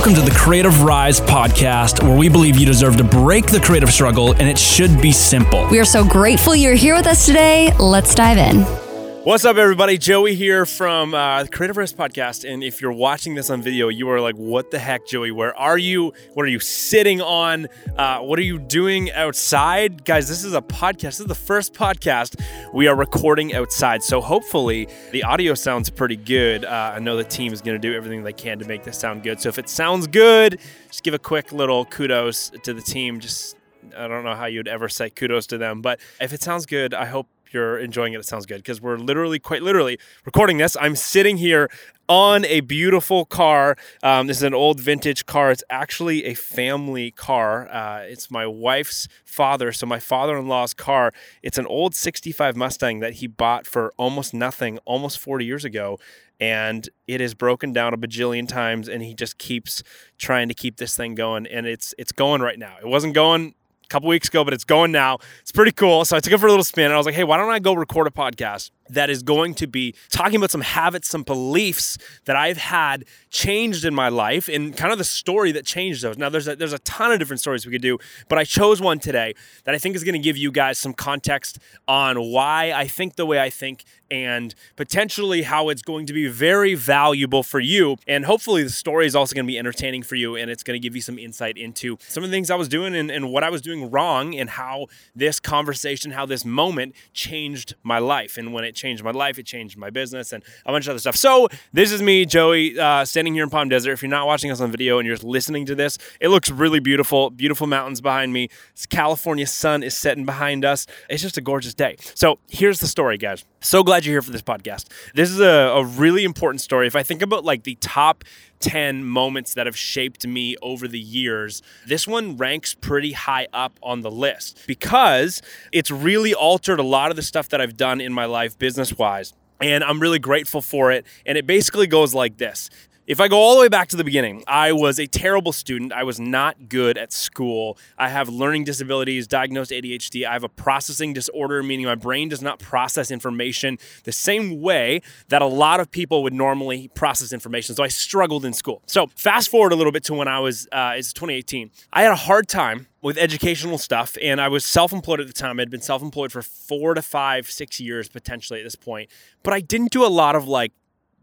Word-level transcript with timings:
Welcome 0.00 0.14
to 0.14 0.22
the 0.22 0.34
Creative 0.34 0.82
Rise 0.82 1.20
podcast, 1.20 2.02
where 2.02 2.16
we 2.16 2.30
believe 2.30 2.56
you 2.56 2.64
deserve 2.64 2.96
to 2.96 3.04
break 3.04 3.48
the 3.48 3.60
creative 3.60 3.92
struggle 3.92 4.32
and 4.32 4.48
it 4.48 4.58
should 4.58 4.98
be 5.02 5.12
simple. 5.12 5.68
We 5.70 5.78
are 5.78 5.84
so 5.84 6.06
grateful 6.06 6.56
you're 6.56 6.72
here 6.72 6.94
with 6.94 7.06
us 7.06 7.26
today. 7.26 7.70
Let's 7.78 8.14
dive 8.14 8.38
in. 8.38 8.79
What's 9.22 9.44
up, 9.44 9.58
everybody? 9.58 9.98
Joey 9.98 10.34
here 10.34 10.64
from 10.64 11.12
uh, 11.12 11.42
the 11.42 11.50
Creative 11.50 11.76
Rest 11.76 11.94
podcast. 11.94 12.50
And 12.50 12.64
if 12.64 12.80
you're 12.80 12.90
watching 12.90 13.34
this 13.34 13.50
on 13.50 13.60
video, 13.60 13.88
you 13.88 14.08
are 14.08 14.18
like, 14.18 14.34
what 14.36 14.70
the 14.70 14.78
heck, 14.78 15.06
Joey? 15.06 15.30
Where 15.30 15.54
are 15.58 15.76
you? 15.76 16.14
What 16.32 16.46
are 16.46 16.48
you 16.48 16.58
sitting 16.58 17.20
on? 17.20 17.66
Uh, 17.98 18.20
what 18.20 18.38
are 18.38 18.42
you 18.42 18.58
doing 18.58 19.12
outside? 19.12 20.06
Guys, 20.06 20.26
this 20.26 20.42
is 20.42 20.54
a 20.54 20.62
podcast. 20.62 21.02
This 21.02 21.20
is 21.20 21.26
the 21.26 21.34
first 21.34 21.74
podcast 21.74 22.42
we 22.72 22.88
are 22.88 22.96
recording 22.96 23.54
outside. 23.54 24.02
So 24.02 24.22
hopefully 24.22 24.88
the 25.12 25.22
audio 25.22 25.52
sounds 25.52 25.90
pretty 25.90 26.16
good. 26.16 26.64
Uh, 26.64 26.94
I 26.96 26.98
know 26.98 27.18
the 27.18 27.22
team 27.22 27.52
is 27.52 27.60
going 27.60 27.78
to 27.78 27.88
do 27.88 27.94
everything 27.94 28.22
they 28.22 28.32
can 28.32 28.58
to 28.58 28.64
make 28.64 28.84
this 28.84 28.98
sound 28.98 29.22
good. 29.22 29.38
So 29.38 29.50
if 29.50 29.58
it 29.58 29.68
sounds 29.68 30.06
good, 30.06 30.58
just 30.86 31.02
give 31.02 31.12
a 31.12 31.18
quick 31.18 31.52
little 31.52 31.84
kudos 31.84 32.52
to 32.62 32.72
the 32.72 32.80
team. 32.80 33.20
Just 33.20 33.54
I 33.94 34.08
don't 34.08 34.24
know 34.24 34.34
how 34.34 34.46
you'd 34.46 34.68
ever 34.68 34.88
say 34.88 35.10
kudos 35.10 35.46
to 35.48 35.58
them, 35.58 35.82
but 35.82 36.00
if 36.22 36.32
it 36.32 36.42
sounds 36.42 36.64
good, 36.64 36.94
I 36.94 37.04
hope 37.04 37.26
you're 37.52 37.78
enjoying 37.78 38.12
it. 38.12 38.20
It 38.20 38.26
sounds 38.26 38.46
good 38.46 38.58
because 38.58 38.80
we're 38.80 38.96
literally, 38.96 39.38
quite 39.38 39.62
literally, 39.62 39.98
recording 40.24 40.58
this. 40.58 40.76
I'm 40.80 40.96
sitting 40.96 41.36
here 41.36 41.68
on 42.10 42.44
a 42.46 42.60
beautiful 42.60 43.24
car. 43.24 43.76
Um, 44.02 44.26
this 44.26 44.38
is 44.38 44.42
an 44.42 44.52
old 44.52 44.80
vintage 44.80 45.26
car. 45.26 45.52
It's 45.52 45.62
actually 45.70 46.24
a 46.24 46.34
family 46.34 47.12
car. 47.12 47.68
Uh, 47.70 48.00
it's 48.00 48.32
my 48.32 48.46
wife's 48.46 49.06
father, 49.24 49.70
so 49.70 49.86
my 49.86 50.00
father 50.00 50.36
in 50.36 50.48
law's 50.48 50.74
car. 50.74 51.12
It's 51.40 51.56
an 51.56 51.66
old 51.66 51.94
65 51.94 52.56
Mustang 52.56 52.98
that 52.98 53.14
he 53.14 53.28
bought 53.28 53.64
for 53.64 53.92
almost 53.96 54.34
nothing 54.34 54.78
almost 54.84 55.20
40 55.20 55.44
years 55.44 55.64
ago. 55.64 56.00
And 56.40 56.88
it 57.06 57.20
is 57.20 57.34
broken 57.34 57.72
down 57.72 57.94
a 57.94 57.98
bajillion 57.98 58.48
times, 58.48 58.88
and 58.88 59.02
he 59.02 59.14
just 59.14 59.38
keeps 59.38 59.82
trying 60.18 60.48
to 60.48 60.54
keep 60.54 60.78
this 60.78 60.96
thing 60.96 61.14
going. 61.14 61.46
And 61.46 61.66
it's 61.66 61.94
it's 61.98 62.12
going 62.12 62.40
right 62.40 62.58
now. 62.58 62.76
It 62.80 62.88
wasn't 62.88 63.14
going 63.14 63.54
couple 63.90 64.08
weeks 64.08 64.28
ago, 64.28 64.44
but 64.44 64.54
it's 64.54 64.64
going 64.64 64.92
now. 64.92 65.18
It's 65.42 65.52
pretty 65.52 65.72
cool. 65.72 66.04
So 66.04 66.16
I 66.16 66.20
took 66.20 66.32
it 66.32 66.38
for 66.38 66.46
a 66.46 66.50
little 66.50 66.64
spin 66.64 66.86
and 66.86 66.94
I 66.94 66.96
was 66.96 67.06
like, 67.06 67.14
hey, 67.14 67.24
why 67.24 67.36
don't 67.36 67.50
I 67.50 67.58
go 67.58 67.74
record 67.74 68.06
a 68.06 68.10
podcast 68.10 68.70
that 68.94 69.10
is 69.10 69.22
going 69.22 69.54
to 69.54 69.66
be 69.66 69.94
talking 70.10 70.36
about 70.36 70.50
some 70.50 70.60
habits, 70.60 71.08
some 71.08 71.22
beliefs 71.22 71.98
that 72.24 72.36
I've 72.36 72.56
had 72.56 73.04
changed 73.30 73.84
in 73.84 73.94
my 73.94 74.08
life 74.08 74.48
and 74.48 74.76
kind 74.76 74.92
of 74.92 74.98
the 74.98 75.04
story 75.04 75.52
that 75.52 75.64
changed 75.64 76.02
those. 76.02 76.18
Now, 76.18 76.28
there's 76.28 76.48
a, 76.48 76.56
there's 76.56 76.72
a 76.72 76.78
ton 76.80 77.12
of 77.12 77.18
different 77.18 77.40
stories 77.40 77.64
we 77.64 77.72
could 77.72 77.82
do, 77.82 77.98
but 78.28 78.38
I 78.38 78.44
chose 78.44 78.80
one 78.80 78.98
today 78.98 79.34
that 79.64 79.74
I 79.74 79.78
think 79.78 79.96
is 79.96 80.04
going 80.04 80.14
to 80.14 80.18
give 80.18 80.36
you 80.36 80.50
guys 80.50 80.78
some 80.78 80.92
context 80.92 81.58
on 81.86 82.16
why 82.30 82.72
I 82.72 82.86
think 82.86 83.16
the 83.16 83.26
way 83.26 83.40
I 83.40 83.50
think 83.50 83.84
and 84.10 84.54
potentially 84.76 85.42
how 85.42 85.68
it's 85.68 85.82
going 85.82 86.06
to 86.06 86.12
be 86.12 86.26
very 86.26 86.74
valuable 86.74 87.42
for 87.42 87.60
you. 87.60 87.96
And 88.06 88.24
hopefully, 88.24 88.62
the 88.62 88.70
story 88.70 89.06
is 89.06 89.14
also 89.14 89.34
going 89.34 89.46
to 89.46 89.50
be 89.50 89.58
entertaining 89.58 90.02
for 90.02 90.16
you 90.16 90.36
and 90.36 90.50
it's 90.50 90.62
going 90.62 90.74
to 90.74 90.82
give 90.82 90.96
you 90.96 91.02
some 91.02 91.18
insight 91.18 91.56
into 91.56 91.96
some 92.00 92.24
of 92.24 92.30
the 92.30 92.34
things 92.34 92.50
I 92.50 92.56
was 92.56 92.68
doing 92.68 92.94
and, 92.94 93.10
and 93.10 93.32
what 93.32 93.44
I 93.44 93.50
was 93.50 93.62
doing 93.62 93.90
wrong 93.90 94.34
and 94.34 94.50
how 94.50 94.86
this 95.14 95.38
conversation, 95.38 96.10
how 96.10 96.26
this 96.26 96.44
moment 96.44 96.94
changed 97.12 97.74
my 97.82 97.98
life. 97.98 98.36
And 98.36 98.52
when 98.52 98.64
it 98.64 98.74
changed 98.80 99.04
my 99.04 99.10
life, 99.10 99.38
it 99.38 99.46
changed 99.46 99.76
my 99.76 99.90
business 99.90 100.32
and 100.32 100.42
a 100.66 100.72
bunch 100.72 100.86
of 100.86 100.90
other 100.90 100.98
stuff. 100.98 101.16
So, 101.16 101.48
this 101.72 101.92
is 101.92 102.02
me, 102.02 102.24
Joey, 102.24 102.78
uh, 102.78 103.04
standing 103.04 103.34
here 103.34 103.44
in 103.44 103.50
Palm 103.50 103.68
Desert. 103.68 103.92
If 103.92 104.02
you're 104.02 104.10
not 104.10 104.26
watching 104.26 104.50
us 104.50 104.60
on 104.60 104.70
video 104.70 104.98
and 104.98 105.06
you're 105.06 105.16
just 105.16 105.26
listening 105.26 105.66
to 105.66 105.74
this, 105.74 105.98
it 106.20 106.28
looks 106.28 106.50
really 106.50 106.80
beautiful. 106.80 107.30
Beautiful 107.30 107.66
mountains 107.66 108.00
behind 108.00 108.32
me. 108.32 108.48
California 108.88 109.46
sun 109.46 109.82
is 109.82 109.96
setting 109.96 110.24
behind 110.24 110.64
us. 110.64 110.86
It's 111.08 111.22
just 111.22 111.36
a 111.36 111.40
gorgeous 111.40 111.74
day. 111.74 111.96
So, 112.14 112.38
here's 112.48 112.80
the 112.80 112.88
story, 112.88 113.18
guys. 113.18 113.44
So 113.62 113.82
glad 113.82 114.06
you're 114.06 114.14
here 114.14 114.22
for 114.22 114.30
this 114.30 114.40
podcast. 114.40 114.86
This 115.14 115.30
is 115.30 115.38
a, 115.38 115.44
a 115.44 115.84
really 115.84 116.24
important 116.24 116.62
story. 116.62 116.86
If 116.86 116.96
I 116.96 117.02
think 117.02 117.20
about 117.20 117.44
like 117.44 117.64
the 117.64 117.74
top 117.76 118.24
10 118.60 119.04
moments 119.04 119.54
that 119.54 119.66
have 119.66 119.76
shaped 119.76 120.26
me 120.26 120.56
over 120.62 120.86
the 120.86 121.00
years, 121.00 121.62
this 121.86 122.06
one 122.06 122.36
ranks 122.36 122.74
pretty 122.74 123.12
high 123.12 123.48
up 123.52 123.78
on 123.82 124.02
the 124.02 124.10
list 124.10 124.62
because 124.66 125.42
it's 125.72 125.90
really 125.90 126.34
altered 126.34 126.78
a 126.78 126.84
lot 126.84 127.10
of 127.10 127.16
the 127.16 127.22
stuff 127.22 127.48
that 127.48 127.60
I've 127.60 127.76
done 127.76 128.00
in 128.00 128.12
my 128.12 128.26
life 128.26 128.58
business 128.58 128.96
wise. 128.96 129.32
And 129.60 129.84
I'm 129.84 130.00
really 130.00 130.18
grateful 130.18 130.62
for 130.62 130.90
it. 130.90 131.04
And 131.26 131.36
it 131.36 131.46
basically 131.46 131.86
goes 131.86 132.14
like 132.14 132.38
this 132.38 132.70
if 133.10 133.18
I 133.18 133.26
go 133.26 133.38
all 133.38 133.56
the 133.56 133.62
way 133.62 133.68
back 133.68 133.88
to 133.88 133.96
the 133.96 134.04
beginning, 134.04 134.44
I 134.46 134.70
was 134.70 135.00
a 135.00 135.06
terrible 135.08 135.50
student. 135.50 135.92
I 135.92 136.04
was 136.04 136.20
not 136.20 136.68
good 136.68 136.96
at 136.96 137.12
school. 137.12 137.76
I 137.98 138.08
have 138.08 138.28
learning 138.28 138.62
disabilities, 138.62 139.26
diagnosed 139.26 139.72
ADHD. 139.72 140.24
I 140.24 140.34
have 140.34 140.44
a 140.44 140.48
processing 140.48 141.12
disorder, 141.12 141.60
meaning 141.64 141.86
my 141.86 141.96
brain 141.96 142.28
does 142.28 142.40
not 142.40 142.60
process 142.60 143.10
information 143.10 143.78
the 144.04 144.12
same 144.12 144.60
way 144.60 145.02
that 145.26 145.42
a 145.42 145.46
lot 145.46 145.80
of 145.80 145.90
people 145.90 146.22
would 146.22 146.32
normally 146.32 146.86
process 146.94 147.32
information. 147.32 147.74
So 147.74 147.82
I 147.82 147.88
struggled 147.88 148.44
in 148.44 148.52
school. 148.52 148.80
So 148.86 149.08
fast 149.16 149.48
forward 149.48 149.72
a 149.72 149.76
little 149.76 149.90
bit 149.90 150.04
to 150.04 150.14
when 150.14 150.28
I 150.28 150.38
was, 150.38 150.68
uh, 150.70 150.92
it's 150.94 151.12
2018. 151.12 151.72
I 151.92 152.02
had 152.02 152.12
a 152.12 152.16
hard 152.16 152.46
time 152.46 152.86
with 153.02 153.18
educational 153.18 153.78
stuff 153.78 154.16
and 154.22 154.40
I 154.40 154.46
was 154.46 154.64
self-employed 154.64 155.20
at 155.20 155.26
the 155.26 155.32
time. 155.32 155.58
I'd 155.58 155.68
been 155.68 155.80
self-employed 155.80 156.30
for 156.30 156.42
four 156.42 156.94
to 156.94 157.02
five, 157.02 157.50
six 157.50 157.80
years 157.80 158.08
potentially 158.08 158.60
at 158.60 158.64
this 158.64 158.76
point. 158.76 159.10
But 159.42 159.52
I 159.52 159.60
didn't 159.60 159.90
do 159.90 160.04
a 160.04 160.08
lot 160.08 160.36
of 160.36 160.46
like 160.46 160.72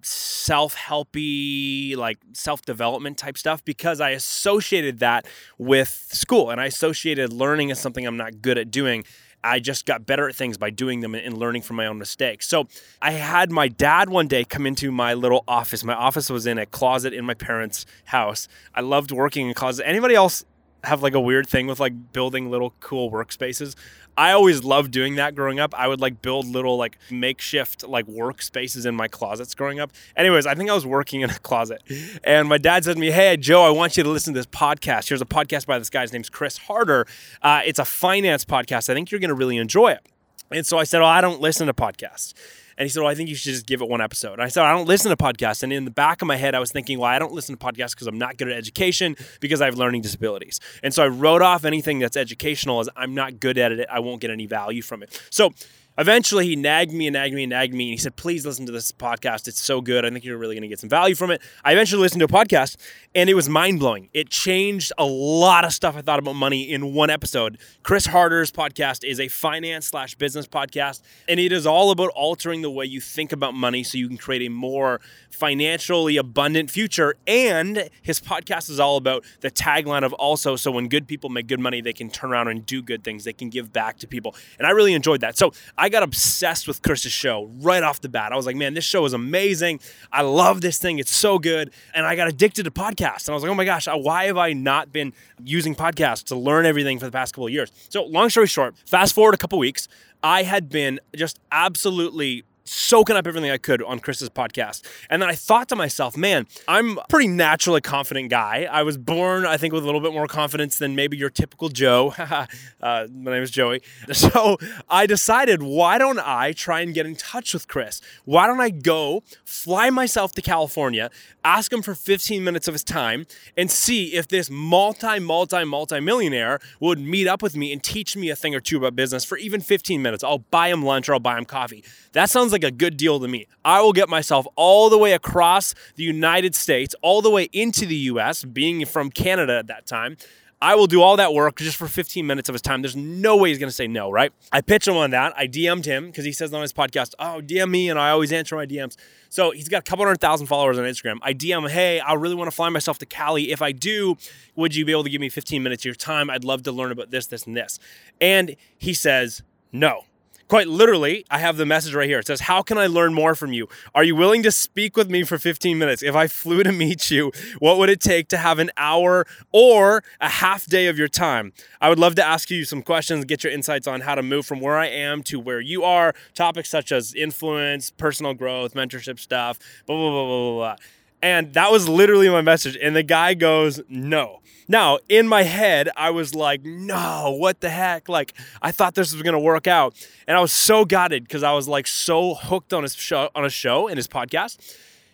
self-helpy 0.07 1.95
like 1.95 2.18
self-development 2.34 3.18
type 3.18 3.38
stuff 3.38 3.63
because 3.66 4.00
I 4.01 4.12
associated 4.12 5.00
that 5.00 5.25
with 5.57 6.07
school 6.12 6.50
and 6.50 6.62
I 6.62 6.66
associated 6.66 7.34
learning 7.34 7.72
as 7.72 7.79
something 7.79 8.06
I'm 8.06 8.18
not 8.18 8.41
good 8.41 8.57
at 8.57 8.72
doing. 8.72 9.03
I 9.44 9.59
just 9.59 9.85
got 9.85 10.06
better 10.06 10.28
at 10.28 10.35
things 10.35 10.57
by 10.57 10.72
doing 10.72 11.01
them 11.01 11.16
and 11.16 11.38
learning 11.38 11.62
from 11.62 11.75
my 11.75 11.85
own 11.85 11.97
mistakes. 12.00 12.47
So 12.47 12.68
I 13.01 13.12
had 13.12 13.51
my 13.51 13.68
dad 13.68 14.09
one 14.09 14.28
day 14.28 14.44
come 14.44 14.66
into 14.66 14.91
my 14.91 15.13
little 15.13 15.44
office. 15.47 15.84
My 15.84 15.94
office 15.94 16.29
was 16.29 16.47
in 16.47 16.57
a 16.57 16.66
closet 16.66 17.13
in 17.13 17.24
my 17.24 17.35
parents' 17.35 17.85
house. 18.06 18.47
I 18.74 18.81
loved 18.81 19.12
working 19.12 19.47
in 19.47 19.53
closets. 19.53 19.88
Anybody 19.88 20.16
else 20.16 20.44
have 20.84 21.03
like 21.03 21.13
a 21.13 21.22
weird 21.22 21.47
thing 21.47 21.68
with 21.68 21.79
like 21.79 22.13
building 22.13 22.50
little 22.50 22.74
cool 22.79 23.12
workspaces. 23.12 23.75
I 24.18 24.32
always 24.32 24.64
loved 24.64 24.92
doing 24.92 25.16
that 25.16 25.36
growing 25.36 25.60
up. 25.60 25.74
I 25.78 25.88
would 25.88 26.02
like 26.02 26.22
build 26.22 26.48
little 26.48 26.76
like 26.76 26.98
makeshift 27.12 27.88
like 27.88 28.08
workspaces 28.08 28.86
in 28.86 28.96
my 28.96 29.08
closets 29.08 29.54
growing 29.54 29.80
up. 29.80 29.92
Anyways, 30.16 30.46
I 30.48 30.56
think 30.56 30.70
I 30.70 30.74
was 30.74 30.86
working 30.86 31.22
in 31.22 31.30
a 31.30 31.40
closet 31.40 31.84
and 32.24 32.50
my 32.50 32.58
dad 32.58 32.84
said 32.84 32.96
to 32.96 33.00
me, 33.00 33.12
Hey, 33.12 33.38
Joe, 33.38 33.64
I 33.64 33.70
want 33.70 33.96
you 33.96 34.04
to 34.04 34.10
listen 34.10 34.34
to 34.34 34.40
this 34.40 34.48
podcast. 34.48 35.10
Here's 35.10 35.22
a 35.22 35.26
podcast 35.26 35.68
by 35.68 35.78
this 35.78 35.90
guy's 35.90 36.12
name's 36.12 36.30
Chris 36.30 36.58
Harder. 36.58 37.06
Uh, 37.42 37.62
it's 37.66 37.80
a 37.80 37.86
finance 37.86 38.44
podcast. 38.44 38.90
I 38.90 38.94
think 38.96 39.12
you're 39.12 39.20
going 39.20 39.30
to 39.30 39.36
really 39.36 39.58
enjoy 39.58 39.92
it. 39.92 40.06
And 40.52 40.66
so 40.66 40.78
I 40.78 40.84
said, 40.84 41.02
Oh, 41.02 41.06
I 41.06 41.22
don't 41.22 41.41
listen 41.41 41.68
to 41.68 41.74
podcasts. 41.74 42.34
And 42.78 42.85
he 42.85 42.90
said, 42.90 43.02
Well, 43.02 43.09
I 43.09 43.16
think 43.16 43.30
you 43.30 43.35
should 43.35 43.52
just 43.52 43.66
give 43.66 43.81
it 43.81 43.90
one 43.90 44.02
episode. 44.02 44.34
And 44.34 44.44
I 44.44 44.47
said, 44.47 44.63
I 44.63 44.72
don't 44.74 44.88
listen 44.88 45.09
to 45.09 45.18
podcasts. 45.18 45.63
And 45.63 45.74
in 45.74 45.85
the 45.85 45.91
back 45.91 46.22
of 46.22 46.28
my 46.28 46.35
head, 46.35 46.56
I 46.56 46.59
was 46.59 46.72
thinking, 46.72 47.00
Well, 47.00 47.09
I 47.09 47.19
don't 47.19 47.34
listen 47.34 47.58
to 47.58 47.66
podcasts 47.66 47.91
because 47.91 48.08
I'm 48.08 48.18
not 48.18 48.38
good 48.38 48.50
at 48.50 48.57
education 48.57 49.16
because 49.40 49.62
I 49.62 49.66
have 49.66 49.75
learning 49.75 50.02
disabilities. 50.02 50.59
And 50.84 50.94
so 50.94 51.03
I 51.03 51.07
wrote 51.07 51.41
off 51.41 51.66
anything 51.66 52.00
that's 52.00 52.18
educational 52.18 52.80
as 52.80 52.90
I'm 52.96 53.16
not 53.16 53.40
good 53.40 53.57
at 53.57 53.72
it. 53.72 53.88
I 53.91 54.00
won't 54.00 54.22
get 54.22 54.30
any 54.31 54.46
value 54.46 54.81
from 54.81 55.03
it. 55.03 55.22
So 55.30 55.53
Eventually, 55.97 56.46
he 56.46 56.56
nagged 56.56 56.94
me 56.94 57.08
and 57.08 57.13
nagged 57.13 57.34
me 57.34 57.44
and 57.44 57.50
nagged 57.50 57.74
me. 57.74 57.85
And 57.85 57.94
he 57.94 57.97
said, 57.97 58.16
Please 58.16 58.46
listen 58.46 58.66
to 58.66 58.72
this 58.72 58.91
podcast. 58.91 59.47
It's 59.47 59.63
so 59.63 59.81
good. 59.81 60.06
I 60.06 60.09
think 60.09 60.24
you're 60.24 60.38
really 60.38 60.56
going 60.56 60.62
to 60.62 60.68
get 60.68 60.80
some 60.80 60.90
value 60.90 61.16
from 61.16 61.31
it. 61.31 61.41
I 61.63 61.72
eventually 61.72 62.02
listened 62.02 62.19
to 62.19 62.25
a 62.25 62.28
podcast 62.28 62.78
and 63.18 63.31
it 63.31 63.34
was 63.34 63.50
mind 63.50 63.80
blowing. 63.80 64.09
It 64.13 64.30
changed 64.30 64.91
a 64.96 65.06
lot 65.06 65.66
of 65.66 65.74
stuff 65.74 65.97
I 65.97 66.02
thought 66.02 66.19
about 66.19 66.36
money 66.36 66.72
in 66.72 66.94
one 66.94 67.09
episode. 67.09 67.57
Chris 67.81 68.06
Harder's 68.06 68.52
podcast 68.52 69.03
is 69.03 69.19
a 69.19 69.28
finance 69.28 69.88
slash 69.88 70.13
business 70.13 70.47
podcast, 70.47 71.02
and 71.28 71.40
it 71.40 71.52
is 71.52 71.66
all 71.66 71.90
about 71.90 72.09
altering 72.09 72.62
the 72.62 72.69
way 72.69 72.86
you 72.86 73.02
think 73.02 73.31
about 73.31 73.56
money 73.56 73.81
so 73.81 73.97
you 73.97 74.07
can 74.07 74.18
create 74.18 74.44
a 74.44 74.50
more 74.50 75.02
financially 75.31 76.16
abundant 76.18 76.69
future. 76.69 77.16
And 77.25 77.90
his 78.03 78.22
podcast 78.22 78.69
is 78.69 78.80
all 78.80 78.97
about 78.97 79.24
the 79.41 79.50
tagline 79.50 80.03
of 80.03 80.13
also 80.13 80.56
so 80.56 80.69
when 80.69 80.88
good 80.88 81.07
people 81.07 81.31
make 81.31 81.47
good 81.47 81.59
money, 81.59 81.81
they 81.81 81.94
can 81.94 82.12
turn 82.12 82.31
around 82.31 82.50
and 82.50 82.68
do 82.68 82.84
good 82.84 83.03
things, 83.03 83.24
they 83.24 83.34
can 83.34 83.50
give 83.50 83.74
back 83.74 83.97
to 83.97 84.07
people. 84.07 84.36
And 84.59 84.68
I 84.68 84.72
really 84.72 84.94
enjoyed 84.94 85.22
that. 85.22 85.38
So 85.39 85.54
I 85.75 85.87
I 85.88 85.89
got 85.89 86.04
obsessed 86.04 86.68
with 86.68 86.81
Chris's 86.81 87.13
show 87.13 87.50
right 87.62 87.81
off 87.81 88.01
the 88.01 88.10
bat. 88.10 88.34
I 88.34 88.36
was 88.36 88.45
like, 88.45 88.57
man, 88.57 88.74
this 88.74 88.84
show 88.84 89.06
is 89.06 89.13
amazing. 89.13 89.80
I 90.12 90.22
love 90.22 90.60
this 90.60 90.78
thing. 90.78 91.00
It's 91.00 91.16
so 91.16 91.39
good. 91.39 91.72
And 91.95 92.06
I 92.06 92.18
got 92.18 92.28
addicted 92.28 92.63
to 92.63 92.72
podcasts. 92.72 93.25
And 93.25 93.30
I 93.30 93.36
was 93.36 93.44
like, 93.44 93.50
oh 93.50 93.56
my 93.56 93.63
gosh, 93.63 93.88
why 93.88 94.25
have 94.25 94.36
I 94.36 94.51
not 94.51 94.92
been 94.92 95.13
using 95.42 95.75
podcasts 95.75 96.25
to 96.25 96.36
learn 96.36 96.66
everything 96.66 97.00
for 97.00 97.06
the 97.06 97.12
past 97.13 97.34
couple 97.34 97.48
of 97.48 97.54
years? 97.54 97.72
So, 97.88 98.04
long 98.04 98.30
story 98.30 98.48
short, 98.48 98.75
fast 98.86 99.16
forward 99.16 99.34
a 99.34 99.38
couple 99.38 99.57
weeks, 99.60 99.88
I 100.22 100.44
had 100.44 100.68
been 100.68 101.00
just 101.16 101.39
absolutely 101.54 102.44
soaking 102.68 103.16
up 103.16 103.28
everything 103.28 103.52
I 103.52 103.58
could 103.58 103.81
on 103.84 104.00
Chris's 104.00 104.30
podcast. 104.30 104.84
And 105.10 105.22
then 105.22 105.30
I 105.30 105.36
thought 105.36 105.69
to 105.69 105.75
myself, 105.75 106.18
man, 106.18 106.48
I'm 106.68 106.98
a 106.98 107.06
pretty 107.10 107.28
naturally 107.28 107.81
confident 107.81 108.30
guy. 108.30 108.68
I 108.69 108.84
was 108.84 108.98
born, 108.98 109.46
I 109.46 109.58
think, 109.58 109.74
with 109.74 109.84
a 109.84 109.86
little 109.86 110.02
bit 110.02 110.14
more 110.14 110.28
confidence 110.28 110.78
than 110.78 110.96
maybe 110.96 111.18
your 111.18 111.30
typical 111.30 111.69
Joe. 111.69 112.14
uh, 112.81 113.08
my 113.14 113.31
name 113.31 113.44
is 113.44 113.52
Joey. 113.52 113.81
So 114.18 114.58
I 114.90 115.06
decided, 115.06 115.62
why 115.64 115.98
don't 115.98 116.19
I 116.19 116.52
try 116.52 116.81
and 116.81 116.94
get 116.94 117.06
in 117.06 117.16
touch 117.16 117.54
with 117.54 117.68
Chris? 117.68 118.02
Why 118.25 118.46
don't 118.48 118.60
I 118.60 118.72
go 118.72 119.24
fly 119.46 119.90
myself 119.90 120.34
to 120.34 120.42
California, 120.42 121.10
ask 121.44 121.72
him 121.72 121.81
for 121.81 121.96
15 121.96 122.44
minutes 122.44 122.68
of 122.68 122.74
his 122.74 122.84
time, 122.84 123.25
and 123.56 123.70
see 123.72 124.16
if 124.16 124.28
this 124.28 124.50
multi, 124.50 125.20
multi, 125.20 125.63
multi 125.63 126.00
millionaire 126.00 126.60
would 126.80 127.00
meet 127.00 127.28
up 127.28 127.42
with 127.42 127.56
me 127.56 127.72
and 127.72 127.81
teach 127.84 128.18
me 128.18 128.30
a 128.30 128.36
thing 128.36 128.54
or 128.56 128.60
two 128.60 128.78
about 128.78 128.96
business 128.96 129.24
for 129.24 129.38
even 129.38 129.62
15 129.62 130.02
minutes? 130.02 130.24
I'll 130.24 130.40
buy 130.40 130.70
him 130.70 130.84
lunch 130.84 131.08
or 131.08 131.13
I'll 131.13 131.20
buy 131.20 131.38
him 131.38 131.46
coffee. 131.46 131.84
That 132.13 132.30
sounds 132.30 132.52
like 132.52 132.56
like 132.63 132.71
a 132.71 132.75
good 132.75 132.98
deal 132.98 133.19
to 133.19 133.27
me. 133.27 133.48
I 133.63 133.81
will 133.81 133.94
get 133.94 134.09
myself 134.09 134.48
all 134.56 134.89
the 134.89 134.98
way 134.98 135.13
across 135.13 135.74
the 135.95 136.04
United 136.04 136.56
States, 136.56 136.95
all 137.01 137.21
the 137.21 137.30
way 137.30 137.50
into 137.54 137.86
the 137.86 137.95
US, 137.95 138.44
being 138.44 138.86
from 138.86 139.09
Canada 139.09 139.57
at 139.57 139.68
that 139.68 139.86
time. 139.86 140.18
I 140.59 140.74
will 140.74 140.88
do 140.88 141.04
all 141.04 141.18
that 141.18 141.33
work 141.33 141.57
just 141.57 141.77
for 141.77 141.88
15 141.88 142.25
minutes 142.25 142.50
of 142.50 142.54
his 142.54 142.63
time. 142.63 142.81
There's 142.81 142.95
no 142.95 143.38
way 143.38 143.50
he's 143.50 143.59
going 143.59 143.69
to 143.69 143.75
say 143.75 143.86
no, 143.86 144.09
right? 144.09 144.33
I 144.51 144.62
pitch 144.62 144.88
him 144.88 144.98
on 144.98 145.12
that. 145.12 145.33
I 145.38 145.48
DM'd 145.48 145.86
him 145.86 146.07
because 146.07 146.25
he 146.25 146.31
says 146.31 146.51
on 146.51 146.63
his 146.63 146.74
podcast, 146.74 147.13
Oh, 147.19 147.42
DM 147.44 147.69
me. 147.69 147.92
And 147.92 148.00
I 148.00 148.09
always 148.09 148.31
answer 148.33 148.56
my 148.56 148.65
DMs. 148.65 148.98
So 149.30 149.51
he's 149.51 149.69
got 149.69 149.80
a 149.80 149.83
couple 149.83 150.03
hundred 150.03 150.19
thousand 150.19 150.48
followers 150.48 150.80
on 150.80 150.86
Instagram. 150.86 151.18
I 151.21 151.36
DM 151.36 151.63
him, 151.63 151.69
Hey, 151.69 152.00
I 152.00 152.13
really 152.13 152.33
want 152.33 152.50
to 152.50 152.56
fly 152.56 152.69
myself 152.69 152.98
to 153.00 153.06
Cali. 153.06 153.51
If 153.51 153.62
I 153.62 153.71
do, 153.71 154.18
would 154.56 154.75
you 154.75 154.83
be 154.83 154.92
able 154.92 155.03
to 155.03 155.12
give 155.12 155.21
me 155.21 155.30
15 155.30 155.62
minutes 155.62 155.81
of 155.81 155.86
your 155.86 155.95
time? 155.95 156.27
I'd 156.31 156.44
love 156.44 156.63
to 156.63 156.71
learn 156.71 156.92
about 156.92 157.12
this, 157.12 157.27
this, 157.27 157.45
and 157.45 157.56
this. 157.56 157.77
And 158.19 158.56
he 158.80 158.95
says, 158.95 159.44
No. 159.71 160.06
Quite 160.48 160.70
literally, 160.70 161.26
I 161.30 161.40
have 161.40 161.58
the 161.58 161.66
message 161.66 161.94
right 161.94 162.08
here. 162.08 162.20
It 162.20 162.28
says, 162.28 162.42
How 162.42 162.62
can 162.62 162.78
I 162.78 162.88
learn 162.88 163.14
more 163.14 163.36
from 163.36 163.52
you? 163.52 163.68
Are 163.94 164.04
you 164.04 164.16
willing 164.16 164.44
to 164.44 164.52
speak 164.52 164.96
with 164.96 165.10
me 165.10 165.24
for 165.24 165.38
15 165.38 165.78
minutes? 165.78 166.02
If 166.02 166.16
I 166.16 166.28
flew 166.28 166.64
to 166.64 166.72
meet 166.72 167.12
you, 167.12 167.34
what 167.60 167.78
would 167.78 167.90
it 167.90 168.00
take 168.00 168.30
to 168.30 168.38
have 168.38 168.58
an 168.58 168.72
hour 168.78 169.26
or 169.52 170.04
a 170.22 170.30
half 170.30 170.66
day 170.66 170.88
of 170.88 170.98
your 170.98 171.10
time? 171.10 171.52
I 171.82 171.90
would 171.90 172.00
love 172.00 172.16
to 172.16 172.26
ask 172.26 172.50
you 172.50 172.64
some 172.64 172.82
questions, 172.82 173.26
get 173.26 173.44
your 173.44 173.52
insights 173.52 173.88
on 173.88 174.02
how 174.02 174.16
to 174.16 174.24
move 174.24 174.46
from 174.46 174.62
where 174.62 174.78
I 174.78 174.88
am 174.88 175.22
to 175.24 175.38
where 175.38 175.60
you 175.60 175.84
are, 175.84 176.16
topics 176.34 176.70
such 176.70 176.94
as 176.94 177.14
influence, 177.14 177.92
personal 177.92 178.34
growth, 178.34 178.74
mentorship 178.74 179.20
stuff, 179.20 179.60
blah, 179.86 179.98
blah, 179.98 180.12
blah, 180.12 180.26
blah, 180.26 180.54
blah. 180.54 180.76
And 181.22 181.54
that 181.54 181.72
was 181.72 181.90
literally 181.90 182.30
my 182.30 182.42
message. 182.42 182.78
And 182.81 182.96
the 182.96 183.04
guy 183.04 183.34
goes, 183.34 183.81
No. 183.90 184.42
Now, 184.69 185.00
in 185.08 185.28
my 185.28 185.44
head, 185.44 185.90
I 185.96 186.10
was 186.10 186.36
like, 186.36 186.64
No, 186.64 187.36
what 187.38 187.62
the 187.62 187.69
heck? 187.69 188.08
Like, 188.10 188.34
I 188.62 188.72
thought 188.72 188.96
this 188.96 189.14
was 189.14 189.24
gonna 189.24 189.40
work 189.40 189.68
out. 189.68 189.96
And 190.28 190.38
I 190.38 190.42
was 190.42 190.52
so 190.52 190.86
gutted 190.86 191.24
because 191.24 191.44
I 191.44 191.54
was 191.54 191.68
like 191.68 191.88
so 191.88 192.36
hooked 192.36 192.74
on 192.74 192.84
his 192.84 192.96
show 192.96 193.30
on 193.34 193.46
a 193.46 193.50
show 193.50 193.88
and 193.88 193.98
his 193.98 194.08
podcast. 194.08 194.58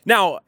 Now, 0.05 0.39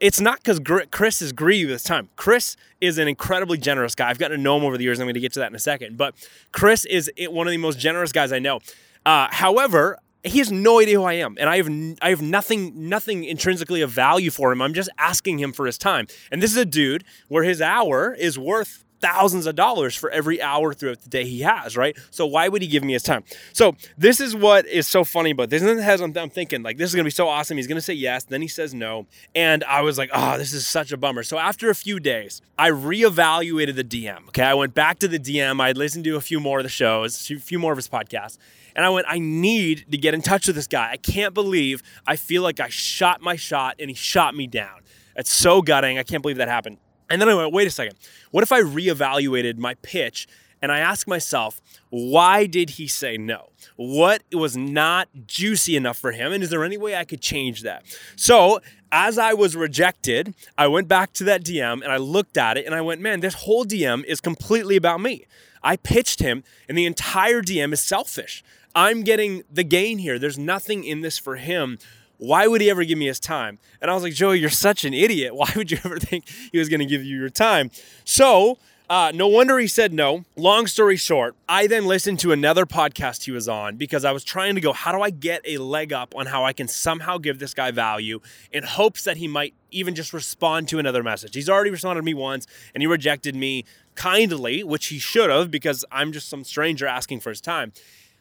it's 0.00 0.20
not 0.20 0.42
because 0.42 0.60
Chris 0.90 1.20
is 1.20 1.32
greedy 1.32 1.64
this 1.64 1.82
time. 1.82 2.08
Chris 2.16 2.56
is 2.80 2.98
an 2.98 3.08
incredibly 3.08 3.58
generous 3.58 3.94
guy. 3.94 4.08
I've 4.08 4.18
gotten 4.18 4.36
to 4.36 4.42
know 4.42 4.56
him 4.56 4.64
over 4.64 4.76
the 4.76 4.84
years. 4.84 5.00
I'm 5.00 5.06
going 5.06 5.14
to 5.14 5.20
get 5.20 5.32
to 5.32 5.40
that 5.40 5.50
in 5.50 5.56
a 5.56 5.60
second. 5.60 5.96
But 5.96 6.14
Chris 6.52 6.84
is 6.84 7.10
one 7.18 7.48
of 7.48 7.50
the 7.50 7.56
most 7.56 7.78
generous 7.78 8.12
guys 8.12 8.32
I 8.32 8.38
know. 8.38 8.60
Uh, 9.04 9.26
however, 9.30 9.98
he 10.24 10.38
has 10.38 10.50
no 10.50 10.80
idea 10.80 10.98
who 10.98 11.04
I 11.04 11.14
am, 11.14 11.36
and 11.38 11.48
I 11.48 11.56
have 11.56 11.68
I 12.02 12.10
have 12.10 12.22
nothing 12.22 12.88
nothing 12.88 13.24
intrinsically 13.24 13.80
of 13.82 13.90
value 13.90 14.30
for 14.30 14.52
him. 14.52 14.60
I'm 14.60 14.74
just 14.74 14.90
asking 14.98 15.38
him 15.38 15.52
for 15.52 15.66
his 15.66 15.78
time, 15.78 16.06
and 16.30 16.42
this 16.42 16.50
is 16.50 16.56
a 16.56 16.64
dude 16.64 17.04
where 17.28 17.44
his 17.44 17.62
hour 17.62 18.14
is 18.14 18.38
worth 18.38 18.84
thousands 19.00 19.46
of 19.46 19.54
dollars 19.54 19.94
for 19.94 20.10
every 20.10 20.40
hour 20.42 20.74
throughout 20.74 21.00
the 21.02 21.08
day 21.08 21.24
he 21.24 21.40
has, 21.40 21.76
right? 21.76 21.96
So 22.10 22.26
why 22.26 22.48
would 22.48 22.62
he 22.62 22.68
give 22.68 22.82
me 22.82 22.92
his 22.92 23.02
time? 23.02 23.24
So 23.52 23.76
this 23.96 24.20
is 24.20 24.34
what 24.34 24.66
is 24.66 24.88
so 24.88 25.04
funny 25.04 25.30
about 25.30 25.50
this. 25.50 25.62
And 25.62 25.80
has 25.80 26.00
I'm, 26.00 26.16
I'm 26.16 26.30
thinking 26.30 26.62
like 26.62 26.78
this 26.78 26.90
is 26.90 26.94
gonna 26.94 27.04
be 27.04 27.10
so 27.10 27.28
awesome. 27.28 27.56
He's 27.56 27.66
gonna 27.66 27.80
say 27.80 27.94
yes, 27.94 28.24
then 28.24 28.42
he 28.42 28.48
says 28.48 28.74
no, 28.74 29.06
and 29.34 29.64
I 29.64 29.82
was 29.82 29.98
like, 29.98 30.10
oh, 30.12 30.38
this 30.38 30.52
is 30.52 30.66
such 30.66 30.92
a 30.92 30.96
bummer. 30.96 31.22
So 31.22 31.38
after 31.38 31.70
a 31.70 31.74
few 31.74 32.00
days, 32.00 32.42
I 32.58 32.70
reevaluated 32.70 33.76
the 33.76 33.84
DM. 33.84 34.28
Okay, 34.28 34.42
I 34.42 34.54
went 34.54 34.74
back 34.74 34.98
to 35.00 35.08
the 35.08 35.18
DM. 35.18 35.60
I 35.60 35.72
listened 35.72 36.04
to 36.04 36.16
a 36.16 36.20
few 36.20 36.40
more 36.40 36.58
of 36.58 36.64
the 36.64 36.70
shows, 36.70 37.30
a 37.30 37.36
few 37.36 37.58
more 37.58 37.72
of 37.72 37.78
his 37.78 37.88
podcasts, 37.88 38.38
and 38.78 38.86
I 38.86 38.90
went, 38.90 39.08
I 39.08 39.18
need 39.18 39.86
to 39.90 39.98
get 39.98 40.14
in 40.14 40.22
touch 40.22 40.46
with 40.46 40.54
this 40.54 40.68
guy. 40.68 40.92
I 40.92 40.98
can't 40.98 41.34
believe 41.34 41.82
I 42.06 42.14
feel 42.14 42.42
like 42.42 42.60
I 42.60 42.68
shot 42.68 43.20
my 43.20 43.34
shot 43.34 43.74
and 43.80 43.90
he 43.90 43.94
shot 43.94 44.36
me 44.36 44.46
down. 44.46 44.82
It's 45.16 45.32
so 45.32 45.62
gutting. 45.62 45.98
I 45.98 46.04
can't 46.04 46.22
believe 46.22 46.36
that 46.36 46.46
happened. 46.46 46.78
And 47.10 47.20
then 47.20 47.28
I 47.28 47.34
went, 47.34 47.52
wait 47.52 47.66
a 47.66 47.72
second. 47.72 47.96
What 48.30 48.44
if 48.44 48.52
I 48.52 48.60
reevaluated 48.60 49.58
my 49.58 49.74
pitch 49.82 50.28
and 50.62 50.70
I 50.70 50.78
asked 50.78 51.08
myself, 51.08 51.60
why 51.90 52.46
did 52.46 52.70
he 52.70 52.86
say 52.86 53.16
no? 53.16 53.48
What 53.74 54.22
was 54.32 54.56
not 54.56 55.08
juicy 55.26 55.74
enough 55.74 55.98
for 55.98 56.12
him? 56.12 56.32
And 56.32 56.44
is 56.44 56.50
there 56.50 56.62
any 56.62 56.76
way 56.78 56.94
I 56.94 57.04
could 57.04 57.20
change 57.20 57.62
that? 57.62 57.82
So, 58.14 58.60
as 58.92 59.18
I 59.18 59.34
was 59.34 59.56
rejected, 59.56 60.36
I 60.56 60.68
went 60.68 60.86
back 60.86 61.12
to 61.14 61.24
that 61.24 61.42
DM 61.42 61.82
and 61.82 61.90
I 61.90 61.96
looked 61.96 62.36
at 62.36 62.56
it 62.56 62.64
and 62.64 62.76
I 62.76 62.80
went, 62.80 63.00
man, 63.00 63.18
this 63.18 63.34
whole 63.34 63.64
DM 63.64 64.04
is 64.04 64.20
completely 64.20 64.76
about 64.76 65.00
me. 65.00 65.26
I 65.62 65.76
pitched 65.76 66.20
him, 66.20 66.44
and 66.68 66.78
the 66.78 66.86
entire 66.86 67.42
DM 67.42 67.72
is 67.72 67.80
selfish. 67.80 68.44
I'm 68.78 69.02
getting 69.02 69.42
the 69.52 69.64
gain 69.64 69.98
here. 69.98 70.20
There's 70.20 70.38
nothing 70.38 70.84
in 70.84 71.00
this 71.00 71.18
for 71.18 71.34
him. 71.34 71.80
Why 72.18 72.46
would 72.46 72.60
he 72.60 72.70
ever 72.70 72.84
give 72.84 72.96
me 72.96 73.06
his 73.06 73.18
time? 73.18 73.58
And 73.82 73.90
I 73.90 73.94
was 73.94 74.04
like, 74.04 74.14
Joey, 74.14 74.38
you're 74.38 74.50
such 74.50 74.84
an 74.84 74.94
idiot. 74.94 75.34
Why 75.34 75.52
would 75.56 75.72
you 75.72 75.78
ever 75.84 75.98
think 75.98 76.28
he 76.52 76.60
was 76.60 76.68
going 76.68 76.78
to 76.78 76.86
give 76.86 77.04
you 77.04 77.18
your 77.18 77.28
time? 77.28 77.72
So, 78.04 78.56
uh, 78.88 79.10
no 79.12 79.26
wonder 79.26 79.58
he 79.58 79.66
said 79.66 79.92
no. 79.92 80.24
Long 80.36 80.68
story 80.68 80.96
short, 80.96 81.34
I 81.48 81.66
then 81.66 81.86
listened 81.86 82.20
to 82.20 82.30
another 82.30 82.66
podcast 82.66 83.24
he 83.24 83.32
was 83.32 83.48
on 83.48 83.74
because 83.74 84.04
I 84.04 84.12
was 84.12 84.22
trying 84.22 84.54
to 84.54 84.60
go, 84.60 84.72
how 84.72 84.92
do 84.92 85.02
I 85.02 85.10
get 85.10 85.42
a 85.44 85.58
leg 85.58 85.92
up 85.92 86.14
on 86.14 86.26
how 86.26 86.44
I 86.44 86.52
can 86.52 86.68
somehow 86.68 87.18
give 87.18 87.40
this 87.40 87.54
guy 87.54 87.72
value 87.72 88.20
in 88.52 88.62
hopes 88.62 89.02
that 89.02 89.16
he 89.16 89.26
might 89.26 89.54
even 89.72 89.96
just 89.96 90.12
respond 90.12 90.68
to 90.68 90.78
another 90.78 91.02
message? 91.02 91.34
He's 91.34 91.48
already 91.48 91.70
responded 91.70 92.02
to 92.02 92.04
me 92.04 92.14
once 92.14 92.46
and 92.74 92.80
he 92.80 92.86
rejected 92.86 93.34
me 93.34 93.64
kindly, 93.96 94.62
which 94.62 94.86
he 94.86 95.00
should 95.00 95.30
have 95.30 95.50
because 95.50 95.84
I'm 95.90 96.12
just 96.12 96.28
some 96.28 96.44
stranger 96.44 96.86
asking 96.86 97.18
for 97.18 97.30
his 97.30 97.40
time. 97.40 97.72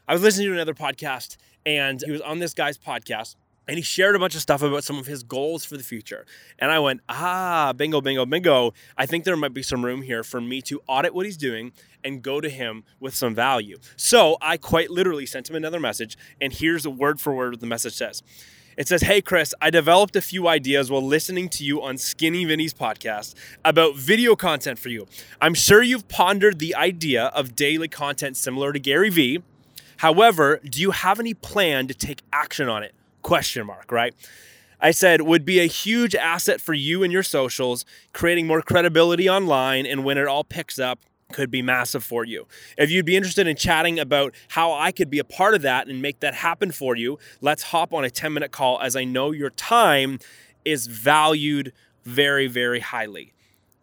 I 0.09 0.13
was 0.13 0.21
listening 0.21 0.47
to 0.47 0.53
another 0.53 0.73
podcast 0.73 1.35
and 1.65 2.01
he 2.01 2.11
was 2.11 2.21
on 2.21 2.39
this 2.39 2.53
guy's 2.53 2.77
podcast 2.77 3.35
and 3.67 3.75
he 3.75 3.83
shared 3.83 4.15
a 4.15 4.19
bunch 4.19 4.35
of 4.35 4.41
stuff 4.41 4.61
about 4.61 4.85
some 4.85 4.97
of 4.97 5.05
his 5.05 5.21
goals 5.21 5.65
for 5.65 5.75
the 5.75 5.83
future. 5.83 6.25
And 6.57 6.71
I 6.71 6.79
went, 6.79 7.01
ah, 7.09 7.73
bingo, 7.75 7.99
bingo, 7.99 8.25
bingo. 8.25 8.73
I 8.97 9.05
think 9.05 9.25
there 9.25 9.35
might 9.35 9.53
be 9.53 9.61
some 9.61 9.83
room 9.83 10.03
here 10.03 10.23
for 10.23 10.39
me 10.39 10.61
to 10.61 10.81
audit 10.87 11.13
what 11.13 11.25
he's 11.25 11.35
doing 11.35 11.73
and 12.05 12.21
go 12.21 12.39
to 12.39 12.49
him 12.49 12.85
with 13.01 13.13
some 13.15 13.35
value. 13.35 13.79
So 13.97 14.37
I 14.39 14.55
quite 14.55 14.89
literally 14.89 15.25
sent 15.25 15.49
him 15.49 15.57
another 15.57 15.79
message, 15.81 16.17
and 16.39 16.53
here's 16.53 16.85
a 16.85 16.89
word 16.89 17.19
for 17.19 17.35
word 17.35 17.51
what 17.51 17.59
the 17.59 17.67
message 17.67 17.95
says. 17.95 18.23
It 18.77 18.87
says, 18.87 19.01
Hey, 19.01 19.21
Chris, 19.21 19.53
I 19.59 19.71
developed 19.71 20.15
a 20.15 20.21
few 20.21 20.47
ideas 20.47 20.89
while 20.89 21.05
listening 21.05 21.49
to 21.49 21.65
you 21.65 21.81
on 21.81 21.97
Skinny 21.97 22.45
Vinny's 22.45 22.73
podcast 22.73 23.33
about 23.65 23.97
video 23.97 24.37
content 24.37 24.79
for 24.79 24.87
you. 24.87 25.07
I'm 25.41 25.55
sure 25.55 25.81
you've 25.83 26.07
pondered 26.07 26.59
the 26.59 26.75
idea 26.75 27.25
of 27.25 27.55
daily 27.55 27.89
content 27.89 28.37
similar 28.37 28.71
to 28.71 28.79
Gary 28.79 29.09
Vee 29.09 29.43
However, 29.97 30.59
do 30.63 30.79
you 30.81 30.91
have 30.91 31.19
any 31.19 31.33
plan 31.33 31.87
to 31.87 31.93
take 31.93 32.21
action 32.31 32.69
on 32.69 32.83
it? 32.83 32.93
Question 33.21 33.65
mark, 33.65 33.91
right? 33.91 34.13
I 34.79 34.91
said 34.91 35.21
would 35.21 35.43
be 35.43 35.59
a 35.59 35.65
huge 35.65 36.13
asset 36.15 36.61
for 36.61 36.73
you 36.73 37.03
and 37.03 37.11
your 37.11 37.23
socials, 37.23 37.83
creating 38.13 38.45
more 38.45 38.61
credibility 38.61 39.29
online 39.29 39.85
and 39.85 40.03
when 40.03 40.17
it 40.17 40.27
all 40.27 40.43
picks 40.43 40.77
up, 40.77 40.99
could 41.31 41.51
be 41.51 41.61
massive 41.61 42.03
for 42.03 42.23
you. 42.23 42.47
If 42.77 42.89
you'd 42.89 43.05
be 43.05 43.15
interested 43.15 43.47
in 43.47 43.55
chatting 43.57 43.99
about 43.99 44.33
how 44.49 44.71
I 44.71 44.91
could 44.91 45.09
be 45.09 45.19
a 45.19 45.25
part 45.25 45.55
of 45.55 45.61
that 45.63 45.87
and 45.87 46.01
make 46.01 46.21
that 46.21 46.35
happen 46.35 46.71
for 46.71 46.95
you, 46.95 47.19
let's 47.41 47.63
hop 47.63 47.93
on 47.93 48.05
a 48.05 48.09
10 48.09 48.33
minute 48.33 48.51
call 48.51 48.79
as 48.79 48.95
I 48.95 49.03
know 49.03 49.31
your 49.31 49.49
time 49.49 50.19
is 50.63 50.87
valued 50.87 51.73
very, 52.05 52.47
very 52.47 52.79
highly. 52.79 53.33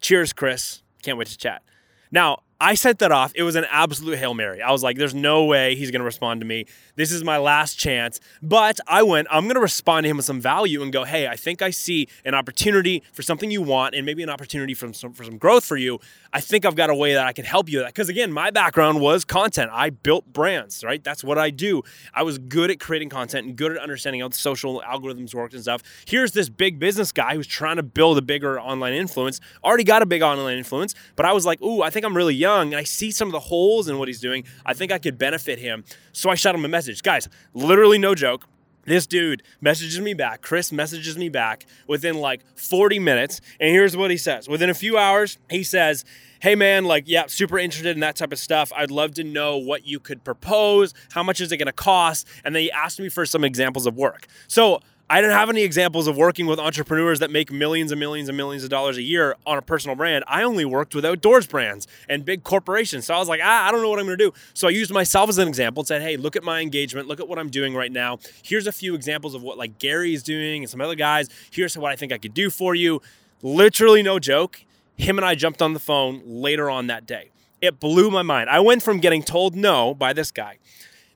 Cheers, 0.00 0.32
Chris. 0.32 0.82
Can't 1.02 1.18
wait 1.18 1.28
to 1.28 1.36
chat. 1.36 1.62
Now, 2.10 2.43
I 2.60 2.74
sent 2.74 3.00
that 3.00 3.10
off. 3.10 3.32
It 3.34 3.42
was 3.42 3.56
an 3.56 3.66
absolute 3.70 4.18
Hail 4.18 4.32
Mary. 4.32 4.62
I 4.62 4.70
was 4.70 4.82
like, 4.82 4.96
there's 4.96 5.14
no 5.14 5.44
way 5.44 5.74
he's 5.74 5.90
going 5.90 6.00
to 6.00 6.04
respond 6.04 6.40
to 6.40 6.46
me. 6.46 6.66
This 6.96 7.10
is 7.10 7.24
my 7.24 7.36
last 7.36 7.78
chance. 7.78 8.20
But 8.42 8.78
I 8.86 9.02
went, 9.02 9.26
I'm 9.30 9.44
going 9.44 9.56
to 9.56 9.60
respond 9.60 10.04
to 10.04 10.10
him 10.10 10.16
with 10.16 10.26
some 10.26 10.40
value 10.40 10.82
and 10.82 10.92
go, 10.92 11.04
hey, 11.04 11.26
I 11.26 11.36
think 11.36 11.62
I 11.62 11.70
see 11.70 12.08
an 12.24 12.34
opportunity 12.34 13.02
for 13.12 13.22
something 13.22 13.50
you 13.50 13.60
want 13.60 13.94
and 13.94 14.06
maybe 14.06 14.22
an 14.22 14.30
opportunity 14.30 14.72
for 14.74 14.92
some, 14.92 15.12
for 15.12 15.24
some 15.24 15.36
growth 15.36 15.64
for 15.64 15.76
you. 15.76 15.98
I 16.32 16.40
think 16.40 16.64
I've 16.64 16.76
got 16.76 16.90
a 16.90 16.94
way 16.94 17.14
that 17.14 17.26
I 17.26 17.32
can 17.32 17.44
help 17.44 17.68
you 17.68 17.78
with 17.78 17.86
that. 17.86 17.94
Because 17.94 18.08
again, 18.08 18.32
my 18.32 18.50
background 18.50 19.00
was 19.00 19.24
content. 19.24 19.70
I 19.72 19.90
built 19.90 20.32
brands, 20.32 20.84
right? 20.84 21.02
That's 21.02 21.24
what 21.24 21.38
I 21.38 21.50
do. 21.50 21.82
I 22.12 22.22
was 22.22 22.38
good 22.38 22.70
at 22.70 22.78
creating 22.78 23.08
content 23.08 23.46
and 23.46 23.56
good 23.56 23.72
at 23.72 23.78
understanding 23.78 24.20
how 24.20 24.28
the 24.28 24.36
social 24.36 24.80
algorithms 24.86 25.34
worked 25.34 25.54
and 25.54 25.62
stuff. 25.62 25.82
Here's 26.06 26.32
this 26.32 26.48
big 26.48 26.78
business 26.78 27.12
guy 27.12 27.34
who's 27.34 27.46
trying 27.46 27.76
to 27.76 27.82
build 27.82 28.18
a 28.18 28.22
bigger 28.22 28.60
online 28.60 28.94
influence, 28.94 29.40
already 29.64 29.84
got 29.84 30.02
a 30.02 30.06
big 30.06 30.22
online 30.22 30.58
influence, 30.58 30.94
but 31.16 31.26
I 31.26 31.32
was 31.32 31.44
like, 31.44 31.60
ooh, 31.62 31.82
I 31.82 31.90
think 31.90 32.04
I'm 32.04 32.16
really 32.16 32.34
young 32.44 32.68
and 32.72 32.76
I 32.76 32.84
see 32.84 33.10
some 33.10 33.28
of 33.28 33.32
the 33.32 33.40
holes 33.40 33.88
in 33.88 33.98
what 33.98 34.06
he's 34.08 34.20
doing. 34.20 34.44
I 34.66 34.74
think 34.74 34.92
I 34.92 34.98
could 34.98 35.16
benefit 35.16 35.58
him. 35.58 35.84
So 36.12 36.30
I 36.30 36.34
shot 36.34 36.54
him 36.54 36.64
a 36.64 36.68
message. 36.68 37.02
Guys, 37.02 37.28
literally 37.54 37.98
no 37.98 38.14
joke. 38.14 38.46
This 38.86 39.06
dude 39.06 39.42
messages 39.62 39.98
me 39.98 40.12
back. 40.12 40.42
Chris 40.42 40.70
messages 40.70 41.16
me 41.16 41.30
back 41.30 41.66
within 41.86 42.18
like 42.18 42.42
40 42.56 42.98
minutes. 42.98 43.40
And 43.58 43.70
here's 43.70 43.96
what 43.96 44.10
he 44.10 44.18
says. 44.18 44.46
Within 44.46 44.68
a 44.68 44.74
few 44.74 44.98
hours, 44.98 45.38
he 45.48 45.62
says, 45.62 46.04
Hey 46.40 46.54
man, 46.54 46.84
like, 46.84 47.04
yeah, 47.06 47.24
super 47.26 47.58
interested 47.58 47.96
in 47.96 48.00
that 48.00 48.16
type 48.16 48.30
of 48.30 48.38
stuff. 48.38 48.70
I'd 48.76 48.90
love 48.90 49.14
to 49.14 49.24
know 49.24 49.56
what 49.56 49.86
you 49.86 49.98
could 49.98 50.22
propose. 50.22 50.92
How 51.12 51.22
much 51.22 51.40
is 51.40 51.50
it 51.50 51.56
going 51.56 51.66
to 51.66 51.72
cost? 51.72 52.28
And 52.44 52.54
then 52.54 52.62
he 52.62 52.70
asked 52.70 53.00
me 53.00 53.08
for 53.08 53.24
some 53.24 53.44
examples 53.44 53.86
of 53.86 53.96
work. 53.96 54.26
So 54.46 54.80
I 55.08 55.20
didn't 55.20 55.36
have 55.36 55.50
any 55.50 55.62
examples 55.62 56.06
of 56.06 56.16
working 56.16 56.46
with 56.46 56.58
entrepreneurs 56.58 57.18
that 57.18 57.30
make 57.30 57.52
millions 57.52 57.92
and 57.92 58.00
millions 58.00 58.30
and 58.30 58.38
millions 58.38 58.64
of 58.64 58.70
dollars 58.70 58.96
a 58.96 59.02
year 59.02 59.36
on 59.46 59.58
a 59.58 59.62
personal 59.62 59.94
brand. 59.94 60.24
I 60.26 60.42
only 60.42 60.64
worked 60.64 60.94
with 60.94 61.04
outdoors 61.04 61.46
brands 61.46 61.86
and 62.08 62.24
big 62.24 62.42
corporations. 62.42 63.04
So 63.04 63.14
I 63.14 63.18
was 63.18 63.28
like, 63.28 63.40
ah, 63.44 63.68
I 63.68 63.70
don't 63.70 63.82
know 63.82 63.90
what 63.90 63.98
I'm 63.98 64.06
going 64.06 64.16
to 64.16 64.24
do. 64.24 64.32
So 64.54 64.66
I 64.66 64.70
used 64.70 64.90
myself 64.90 65.28
as 65.28 65.36
an 65.36 65.46
example 65.46 65.82
and 65.82 65.88
said, 65.88 66.00
hey, 66.00 66.16
look 66.16 66.36
at 66.36 66.42
my 66.42 66.60
engagement. 66.60 67.06
Look 67.06 67.20
at 67.20 67.28
what 67.28 67.38
I'm 67.38 67.50
doing 67.50 67.74
right 67.74 67.92
now. 67.92 68.18
Here's 68.42 68.66
a 68.66 68.72
few 68.72 68.94
examples 68.94 69.34
of 69.34 69.42
what 69.42 69.58
like 69.58 69.78
Gary 69.78 70.14
is 70.14 70.22
doing 70.22 70.62
and 70.62 70.70
some 70.70 70.80
other 70.80 70.94
guys. 70.94 71.28
Here's 71.50 71.76
what 71.76 71.92
I 71.92 71.96
think 71.96 72.10
I 72.10 72.16
could 72.16 72.32
do 72.34 72.48
for 72.48 72.74
you. 72.74 73.02
Literally, 73.42 74.02
no 74.02 74.18
joke. 74.18 74.64
Him 74.96 75.18
and 75.18 75.24
I 75.26 75.34
jumped 75.34 75.60
on 75.60 75.74
the 75.74 75.80
phone 75.80 76.22
later 76.24 76.70
on 76.70 76.86
that 76.86 77.04
day. 77.04 77.30
It 77.60 77.78
blew 77.78 78.10
my 78.10 78.22
mind. 78.22 78.48
I 78.48 78.60
went 78.60 78.82
from 78.82 79.00
getting 79.00 79.22
told 79.22 79.54
no 79.54 79.92
by 79.92 80.14
this 80.14 80.30
guy 80.30 80.58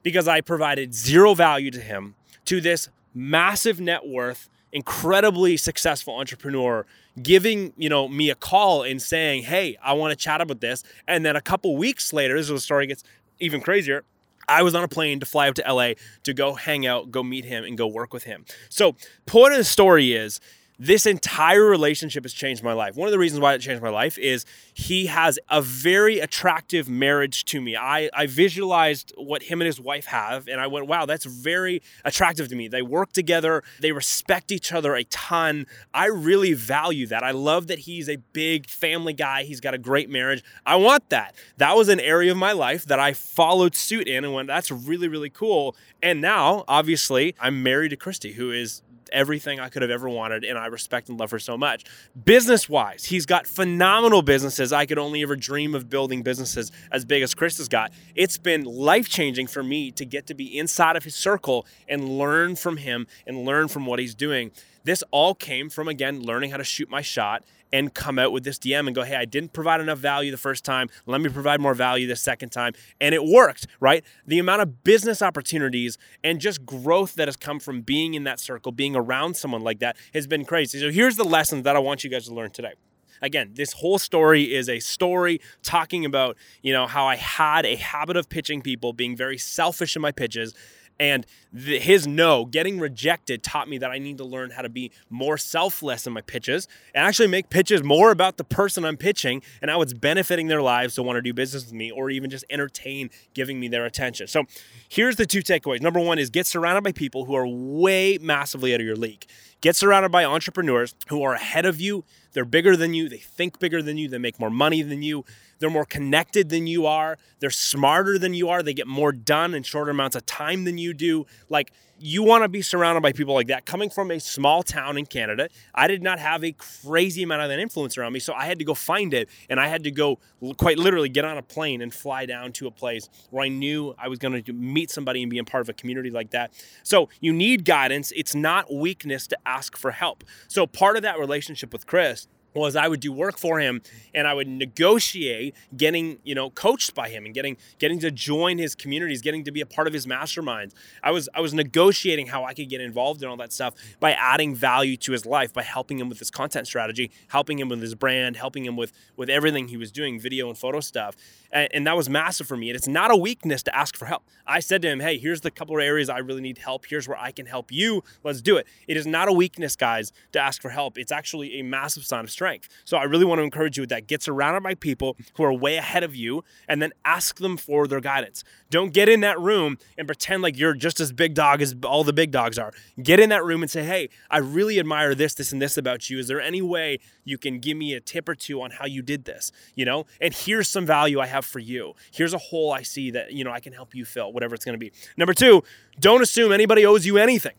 because 0.02 0.28
I 0.28 0.42
provided 0.42 0.94
zero 0.94 1.32
value 1.34 1.70
to 1.70 1.80
him 1.80 2.16
to 2.44 2.60
this 2.60 2.88
massive 3.14 3.80
net 3.80 4.06
worth, 4.06 4.48
incredibly 4.72 5.56
successful 5.56 6.16
entrepreneur 6.16 6.84
giving 7.22 7.72
you 7.76 7.88
know 7.88 8.06
me 8.06 8.30
a 8.30 8.34
call 8.34 8.82
and 8.82 9.00
saying 9.00 9.42
hey 9.42 9.76
i 9.82 9.92
want 9.92 10.10
to 10.12 10.16
chat 10.16 10.40
about 10.40 10.60
this 10.60 10.84
and 11.08 11.24
then 11.24 11.34
a 11.34 11.40
couple 11.40 11.74
weeks 11.76 12.12
later 12.12 12.36
this 12.36 12.44
is 12.44 12.50
where 12.50 12.58
the 12.58 12.60
story 12.60 12.86
gets 12.86 13.02
even 13.40 13.60
crazier 13.60 14.04
I 14.48 14.62
was 14.62 14.74
on 14.74 14.82
a 14.82 14.88
plane 14.88 15.20
to 15.20 15.26
fly 15.26 15.48
out 15.48 15.56
to 15.56 15.72
LA 15.72 15.92
to 16.22 16.32
go 16.32 16.54
hang 16.54 16.86
out, 16.86 17.10
go 17.10 17.22
meet 17.22 17.44
him, 17.44 17.64
and 17.64 17.76
go 17.76 17.86
work 17.86 18.14
with 18.14 18.24
him. 18.24 18.46
So, 18.70 18.96
point 19.26 19.52
of 19.52 19.58
the 19.58 19.64
story 19.64 20.14
is 20.14 20.40
this 20.78 21.06
entire 21.06 21.64
relationship 21.64 22.24
has 22.24 22.32
changed 22.32 22.62
my 22.62 22.72
life. 22.72 22.94
One 22.94 23.08
of 23.08 23.12
the 23.12 23.18
reasons 23.18 23.40
why 23.40 23.54
it 23.54 23.58
changed 23.58 23.82
my 23.82 23.90
life 23.90 24.16
is 24.16 24.44
he 24.74 25.06
has 25.06 25.38
a 25.48 25.60
very 25.60 26.20
attractive 26.20 26.88
marriage 26.88 27.44
to 27.46 27.60
me. 27.60 27.76
I, 27.76 28.08
I 28.14 28.26
visualized 28.26 29.12
what 29.16 29.44
him 29.44 29.60
and 29.60 29.66
his 29.66 29.80
wife 29.80 30.06
have, 30.06 30.46
and 30.46 30.60
I 30.60 30.68
went, 30.68 30.86
wow, 30.86 31.04
that's 31.04 31.24
very 31.24 31.82
attractive 32.04 32.48
to 32.48 32.56
me. 32.56 32.68
They 32.68 32.82
work 32.82 33.12
together, 33.12 33.64
they 33.80 33.90
respect 33.90 34.52
each 34.52 34.72
other 34.72 34.94
a 34.94 35.04
ton. 35.04 35.66
I 35.92 36.06
really 36.06 36.52
value 36.52 37.06
that. 37.08 37.24
I 37.24 37.32
love 37.32 37.66
that 37.66 37.80
he's 37.80 38.08
a 38.08 38.16
big 38.32 38.68
family 38.68 39.12
guy, 39.12 39.42
he's 39.42 39.60
got 39.60 39.74
a 39.74 39.78
great 39.78 40.08
marriage. 40.08 40.44
I 40.64 40.76
want 40.76 41.10
that. 41.10 41.34
That 41.56 41.76
was 41.76 41.88
an 41.88 42.00
area 42.00 42.30
of 42.30 42.38
my 42.38 42.52
life 42.52 42.84
that 42.84 43.00
I 43.00 43.14
followed 43.14 43.74
suit 43.74 44.06
in 44.06 44.24
and 44.24 44.32
went, 44.32 44.46
that's 44.46 44.70
really, 44.70 45.08
really 45.08 45.30
cool. 45.30 45.74
And 46.00 46.20
now, 46.20 46.64
obviously, 46.68 47.34
I'm 47.40 47.62
married 47.64 47.88
to 47.88 47.96
Christy, 47.96 48.34
who 48.34 48.52
is 48.52 48.82
everything 49.12 49.60
I 49.60 49.68
could 49.68 49.82
have 49.82 49.90
ever 49.90 50.08
wanted, 50.08 50.44
and 50.44 50.58
I 50.58 50.66
respect 50.66 51.08
and 51.08 51.18
love 51.18 51.30
her 51.30 51.38
so 51.38 51.56
much. 51.56 51.84
Business 52.24 52.68
wise, 52.68 53.06
he's 53.06 53.26
got 53.26 53.46
phenomenal 53.46 54.22
businesses. 54.22 54.72
I 54.72 54.86
could 54.86 54.98
only 54.98 55.22
ever 55.22 55.36
dream 55.36 55.74
of 55.74 55.88
building 55.88 56.22
businesses 56.22 56.72
as 56.90 57.04
big 57.04 57.22
as 57.22 57.34
Chris 57.34 57.58
has 57.58 57.68
got. 57.68 57.92
It's 58.14 58.38
been 58.38 58.64
life 58.64 59.08
changing 59.08 59.46
for 59.46 59.62
me 59.62 59.90
to 59.92 60.04
get 60.04 60.26
to 60.26 60.34
be 60.34 60.58
inside 60.58 60.96
of 60.96 61.04
his 61.04 61.14
circle 61.14 61.66
and 61.88 62.08
learn 62.18 62.56
from 62.56 62.78
him 62.78 63.06
and 63.26 63.44
learn 63.44 63.68
from 63.68 63.86
what 63.86 63.98
he's 63.98 64.14
doing. 64.14 64.50
This 64.84 65.04
all 65.10 65.34
came 65.34 65.68
from, 65.68 65.88
again, 65.88 66.22
learning 66.22 66.50
how 66.50 66.56
to 66.56 66.64
shoot 66.64 66.88
my 66.88 67.02
shot 67.02 67.44
and 67.72 67.94
come 67.94 68.18
out 68.18 68.32
with 68.32 68.44
this 68.44 68.58
DM 68.58 68.86
and 68.86 68.94
go, 68.94 69.02
hey, 69.02 69.16
I 69.16 69.24
didn't 69.24 69.52
provide 69.52 69.80
enough 69.80 69.98
value 69.98 70.30
the 70.30 70.38
first 70.38 70.64
time. 70.64 70.88
Let 71.06 71.20
me 71.20 71.28
provide 71.28 71.60
more 71.60 71.74
value 71.74 72.06
the 72.06 72.16
second 72.16 72.50
time. 72.50 72.72
And 73.00 73.14
it 73.14 73.24
worked, 73.24 73.66
right? 73.80 74.04
The 74.26 74.38
amount 74.38 74.62
of 74.62 74.84
business 74.84 75.22
opportunities 75.22 75.98
and 76.24 76.40
just 76.40 76.64
growth 76.64 77.14
that 77.16 77.28
has 77.28 77.36
come 77.36 77.60
from 77.60 77.82
being 77.82 78.14
in 78.14 78.24
that 78.24 78.40
circle, 78.40 78.72
being 78.72 78.96
around 78.96 79.36
someone 79.36 79.62
like 79.62 79.80
that 79.80 79.96
has 80.14 80.26
been 80.26 80.44
crazy. 80.44 80.80
So 80.80 80.90
here's 80.90 81.16
the 81.16 81.24
lesson 81.24 81.62
that 81.62 81.76
I 81.76 81.78
want 81.78 82.04
you 82.04 82.10
guys 82.10 82.26
to 82.26 82.34
learn 82.34 82.50
today 82.50 82.74
again 83.20 83.50
this 83.54 83.72
whole 83.72 83.98
story 83.98 84.54
is 84.54 84.68
a 84.68 84.78
story 84.78 85.40
talking 85.62 86.04
about 86.04 86.36
you 86.62 86.72
know 86.72 86.86
how 86.86 87.06
i 87.06 87.16
had 87.16 87.66
a 87.66 87.76
habit 87.76 88.16
of 88.16 88.28
pitching 88.28 88.62
people 88.62 88.92
being 88.92 89.16
very 89.16 89.38
selfish 89.38 89.96
in 89.96 90.02
my 90.02 90.12
pitches 90.12 90.54
and 91.00 91.26
the, 91.52 91.78
his 91.78 92.06
no, 92.06 92.44
getting 92.44 92.78
rejected, 92.78 93.42
taught 93.42 93.68
me 93.68 93.78
that 93.78 93.90
I 93.90 93.98
need 93.98 94.18
to 94.18 94.24
learn 94.24 94.50
how 94.50 94.62
to 94.62 94.68
be 94.68 94.90
more 95.08 95.38
selfless 95.38 96.06
in 96.06 96.12
my 96.12 96.20
pitches 96.20 96.68
and 96.94 97.04
actually 97.04 97.28
make 97.28 97.50
pitches 97.50 97.82
more 97.82 98.10
about 98.10 98.36
the 98.36 98.44
person 98.44 98.84
I'm 98.84 98.96
pitching 98.96 99.42
and 99.62 99.70
how 99.70 99.80
it's 99.82 99.92
benefiting 99.92 100.48
their 100.48 100.62
lives 100.62 100.94
to 100.96 101.02
want 101.02 101.16
to 101.16 101.22
do 101.22 101.32
business 101.32 101.64
with 101.64 101.74
me 101.74 101.90
or 101.90 102.10
even 102.10 102.30
just 102.30 102.44
entertain 102.50 103.10
giving 103.34 103.60
me 103.60 103.68
their 103.68 103.86
attention. 103.86 104.26
So 104.26 104.44
here's 104.88 105.16
the 105.16 105.26
two 105.26 105.40
takeaways. 105.40 105.80
Number 105.80 106.00
one 106.00 106.18
is 106.18 106.30
get 106.30 106.46
surrounded 106.46 106.84
by 106.84 106.92
people 106.92 107.24
who 107.24 107.34
are 107.34 107.46
way 107.46 108.18
massively 108.20 108.74
out 108.74 108.80
of 108.80 108.86
your 108.86 108.96
league. 108.96 109.24
Get 109.60 109.74
surrounded 109.74 110.12
by 110.12 110.24
entrepreneurs 110.24 110.94
who 111.08 111.22
are 111.22 111.34
ahead 111.34 111.66
of 111.66 111.80
you. 111.80 112.04
They're 112.32 112.44
bigger 112.44 112.76
than 112.76 112.94
you. 112.94 113.08
They 113.08 113.16
think 113.18 113.58
bigger 113.58 113.82
than 113.82 113.98
you. 113.98 114.08
They 114.08 114.18
make 114.18 114.38
more 114.38 114.50
money 114.50 114.82
than 114.82 115.02
you. 115.02 115.24
They're 115.58 115.70
more 115.70 115.84
connected 115.84 116.48
than 116.48 116.66
you 116.66 116.86
are. 116.86 117.18
They're 117.40 117.50
smarter 117.50 118.18
than 118.18 118.34
you 118.34 118.48
are. 118.48 118.62
They 118.62 118.74
get 118.74 118.86
more 118.86 119.12
done 119.12 119.54
in 119.54 119.62
shorter 119.62 119.90
amounts 119.90 120.16
of 120.16 120.26
time 120.26 120.64
than 120.64 120.78
you 120.78 120.94
do. 120.94 121.26
Like, 121.48 121.72
you 122.00 122.22
want 122.22 122.44
to 122.44 122.48
be 122.48 122.62
surrounded 122.62 123.00
by 123.00 123.12
people 123.12 123.34
like 123.34 123.48
that. 123.48 123.66
Coming 123.66 123.90
from 123.90 124.10
a 124.10 124.20
small 124.20 124.62
town 124.62 124.96
in 124.96 125.06
Canada, 125.06 125.48
I 125.74 125.88
did 125.88 126.02
not 126.02 126.18
have 126.18 126.44
a 126.44 126.52
crazy 126.52 127.24
amount 127.24 127.42
of 127.42 127.48
that 127.48 127.58
influence 127.58 127.98
around 127.98 128.12
me. 128.12 128.20
So 128.20 128.34
I 128.34 128.44
had 128.44 128.58
to 128.60 128.64
go 128.64 128.74
find 128.74 129.12
it. 129.12 129.28
And 129.50 129.58
I 129.58 129.66
had 129.66 129.84
to 129.84 129.90
go 129.90 130.18
quite 130.56 130.78
literally 130.78 131.08
get 131.08 131.24
on 131.24 131.38
a 131.38 131.42
plane 131.42 131.82
and 131.82 131.92
fly 131.92 132.24
down 132.26 132.52
to 132.52 132.66
a 132.66 132.70
place 132.70 133.08
where 133.30 133.44
I 133.44 133.48
knew 133.48 133.94
I 133.98 134.08
was 134.08 134.18
going 134.18 134.42
to 134.42 134.52
meet 134.52 134.90
somebody 134.90 135.22
and 135.22 135.30
be 135.30 135.38
a 135.38 135.44
part 135.44 135.62
of 135.62 135.68
a 135.68 135.72
community 135.72 136.10
like 136.10 136.30
that. 136.30 136.52
So 136.84 137.08
you 137.20 137.32
need 137.32 137.64
guidance. 137.64 138.12
It's 138.14 138.34
not 138.34 138.72
weakness 138.72 139.26
to 139.28 139.38
ask 139.44 139.76
for 139.76 139.90
help. 139.90 140.22
So 140.46 140.66
part 140.66 140.96
of 140.96 141.02
that 141.02 141.18
relationship 141.18 141.72
with 141.72 141.86
Chris 141.86 142.28
was 142.58 142.76
I 142.76 142.88
would 142.88 143.00
do 143.00 143.12
work 143.12 143.38
for 143.38 143.60
him 143.60 143.80
and 144.14 144.26
I 144.26 144.34
would 144.34 144.48
negotiate 144.48 145.54
getting, 145.76 146.18
you 146.24 146.34
know, 146.34 146.50
coached 146.50 146.94
by 146.94 147.08
him 147.08 147.24
and 147.24 147.34
getting 147.34 147.56
getting 147.78 147.98
to 148.00 148.10
join 148.10 148.58
his 148.58 148.74
communities, 148.74 149.22
getting 149.22 149.44
to 149.44 149.52
be 149.52 149.60
a 149.60 149.66
part 149.66 149.86
of 149.86 149.92
his 149.92 150.06
masterminds. 150.06 150.74
I 151.02 151.10
was 151.10 151.28
I 151.34 151.40
was 151.40 151.54
negotiating 151.54 152.26
how 152.26 152.44
I 152.44 152.54
could 152.54 152.68
get 152.68 152.80
involved 152.80 153.22
in 153.22 153.28
all 153.28 153.36
that 153.38 153.52
stuff 153.52 153.74
by 154.00 154.12
adding 154.12 154.54
value 154.54 154.96
to 154.98 155.12
his 155.12 155.24
life, 155.24 155.52
by 155.52 155.62
helping 155.62 155.98
him 155.98 156.08
with 156.08 156.18
his 156.18 156.30
content 156.30 156.66
strategy, 156.66 157.10
helping 157.28 157.58
him 157.58 157.68
with 157.68 157.80
his 157.80 157.94
brand, 157.94 158.36
helping 158.36 158.64
him 158.64 158.76
with 158.76 158.92
with 159.16 159.30
everything 159.30 159.68
he 159.68 159.76
was 159.76 159.92
doing, 159.92 160.18
video 160.20 160.48
and 160.48 160.58
photo 160.58 160.80
stuff. 160.80 161.16
And, 161.52 161.68
and 161.72 161.86
that 161.86 161.96
was 161.96 162.08
massive 162.10 162.46
for 162.46 162.56
me. 162.56 162.70
And 162.70 162.76
it's 162.76 162.88
not 162.88 163.10
a 163.10 163.16
weakness 163.16 163.62
to 163.64 163.76
ask 163.76 163.96
for 163.96 164.06
help. 164.06 164.24
I 164.46 164.60
said 164.60 164.82
to 164.82 164.88
him, 164.88 165.00
"Hey, 165.00 165.18
here's 165.18 165.40
the 165.40 165.50
couple 165.50 165.76
of 165.76 165.82
areas 165.82 166.08
I 166.08 166.18
really 166.18 166.42
need 166.42 166.58
help. 166.58 166.86
Here's 166.86 167.06
where 167.08 167.18
I 167.18 167.30
can 167.30 167.46
help 167.46 167.70
you. 167.70 168.02
Let's 168.24 168.42
do 168.42 168.56
it." 168.56 168.66
It 168.86 168.96
is 168.96 169.06
not 169.06 169.28
a 169.28 169.32
weakness, 169.32 169.76
guys, 169.76 170.12
to 170.32 170.40
ask 170.40 170.60
for 170.60 170.70
help. 170.70 170.98
It's 170.98 171.12
actually 171.12 171.60
a 171.60 171.62
massive 171.62 172.04
sign 172.04 172.24
of 172.24 172.30
strength. 172.30 172.47
So 172.84 172.96
I 172.96 173.04
really 173.04 173.24
want 173.24 173.38
to 173.38 173.42
encourage 173.42 173.76
you 173.76 173.82
with 173.82 173.90
that. 173.90 174.06
Get 174.06 174.22
surrounded 174.22 174.62
by 174.62 174.74
people 174.74 175.16
who 175.34 175.44
are 175.44 175.52
way 175.52 175.76
ahead 175.76 176.02
of 176.04 176.14
you 176.14 176.44
and 176.68 176.80
then 176.80 176.92
ask 177.04 177.38
them 177.38 177.56
for 177.56 177.86
their 177.86 178.00
guidance. 178.00 178.44
Don't 178.70 178.92
get 178.92 179.08
in 179.08 179.20
that 179.20 179.38
room 179.40 179.78
and 179.96 180.06
pretend 180.06 180.42
like 180.42 180.58
you're 180.58 180.74
just 180.74 181.00
as 181.00 181.12
big 181.12 181.34
dog 181.34 181.62
as 181.62 181.74
all 181.84 182.04
the 182.04 182.12
big 182.12 182.30
dogs 182.30 182.58
are. 182.58 182.72
Get 183.02 183.20
in 183.20 183.28
that 183.30 183.44
room 183.44 183.62
and 183.62 183.70
say, 183.70 183.84
hey, 183.84 184.08
I 184.30 184.38
really 184.38 184.78
admire 184.78 185.14
this, 185.14 185.34
this, 185.34 185.52
and 185.52 185.60
this 185.60 185.76
about 185.76 186.10
you. 186.10 186.18
Is 186.18 186.28
there 186.28 186.40
any 186.40 186.62
way 186.62 186.98
you 187.24 187.38
can 187.38 187.58
give 187.58 187.76
me 187.76 187.94
a 187.94 188.00
tip 188.00 188.28
or 188.28 188.34
two 188.34 188.60
on 188.62 188.70
how 188.70 188.86
you 188.86 189.02
did 189.02 189.24
this? 189.24 189.52
You 189.74 189.84
know, 189.84 190.06
and 190.20 190.34
here's 190.34 190.68
some 190.68 190.86
value 190.86 191.20
I 191.20 191.26
have 191.26 191.44
for 191.44 191.58
you. 191.58 191.94
Here's 192.12 192.34
a 192.34 192.38
hole 192.38 192.72
I 192.72 192.82
see 192.82 193.10
that, 193.12 193.32
you 193.32 193.44
know, 193.44 193.52
I 193.52 193.60
can 193.60 193.72
help 193.72 193.94
you 193.94 194.04
fill, 194.04 194.32
whatever 194.32 194.54
it's 194.54 194.64
going 194.64 194.74
to 194.74 194.78
be. 194.78 194.92
Number 195.16 195.34
two, 195.34 195.62
don't 195.98 196.22
assume 196.22 196.52
anybody 196.52 196.84
owes 196.86 197.06
you 197.06 197.18
anything. 197.18 197.54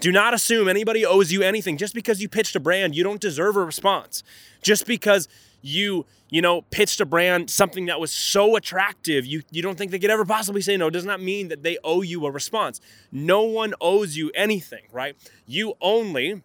Do 0.00 0.10
not 0.10 0.34
assume 0.34 0.68
anybody 0.68 1.06
owes 1.06 1.30
you 1.30 1.42
anything. 1.42 1.76
Just 1.76 1.94
because 1.94 2.20
you 2.20 2.28
pitched 2.28 2.56
a 2.56 2.60
brand, 2.60 2.94
you 2.94 3.04
don't 3.04 3.20
deserve 3.20 3.56
a 3.56 3.64
response. 3.64 4.22
Just 4.62 4.86
because 4.86 5.28
you, 5.60 6.06
you 6.28 6.42
know, 6.42 6.62
pitched 6.62 7.00
a 7.00 7.06
brand 7.06 7.50
something 7.50 7.86
that 7.86 8.00
was 8.00 8.10
so 8.10 8.56
attractive, 8.56 9.24
you, 9.24 9.42
you 9.50 9.62
don't 9.62 9.78
think 9.78 9.92
they 9.92 9.98
could 9.98 10.10
ever 10.10 10.24
possibly 10.24 10.60
say 10.60 10.76
no, 10.76 10.90
does 10.90 11.04
not 11.04 11.20
mean 11.20 11.48
that 11.48 11.62
they 11.62 11.78
owe 11.84 12.02
you 12.02 12.26
a 12.26 12.30
response. 12.30 12.80
No 13.12 13.44
one 13.44 13.74
owes 13.80 14.16
you 14.16 14.30
anything, 14.34 14.82
right? 14.90 15.14
You 15.46 15.74
only 15.80 16.42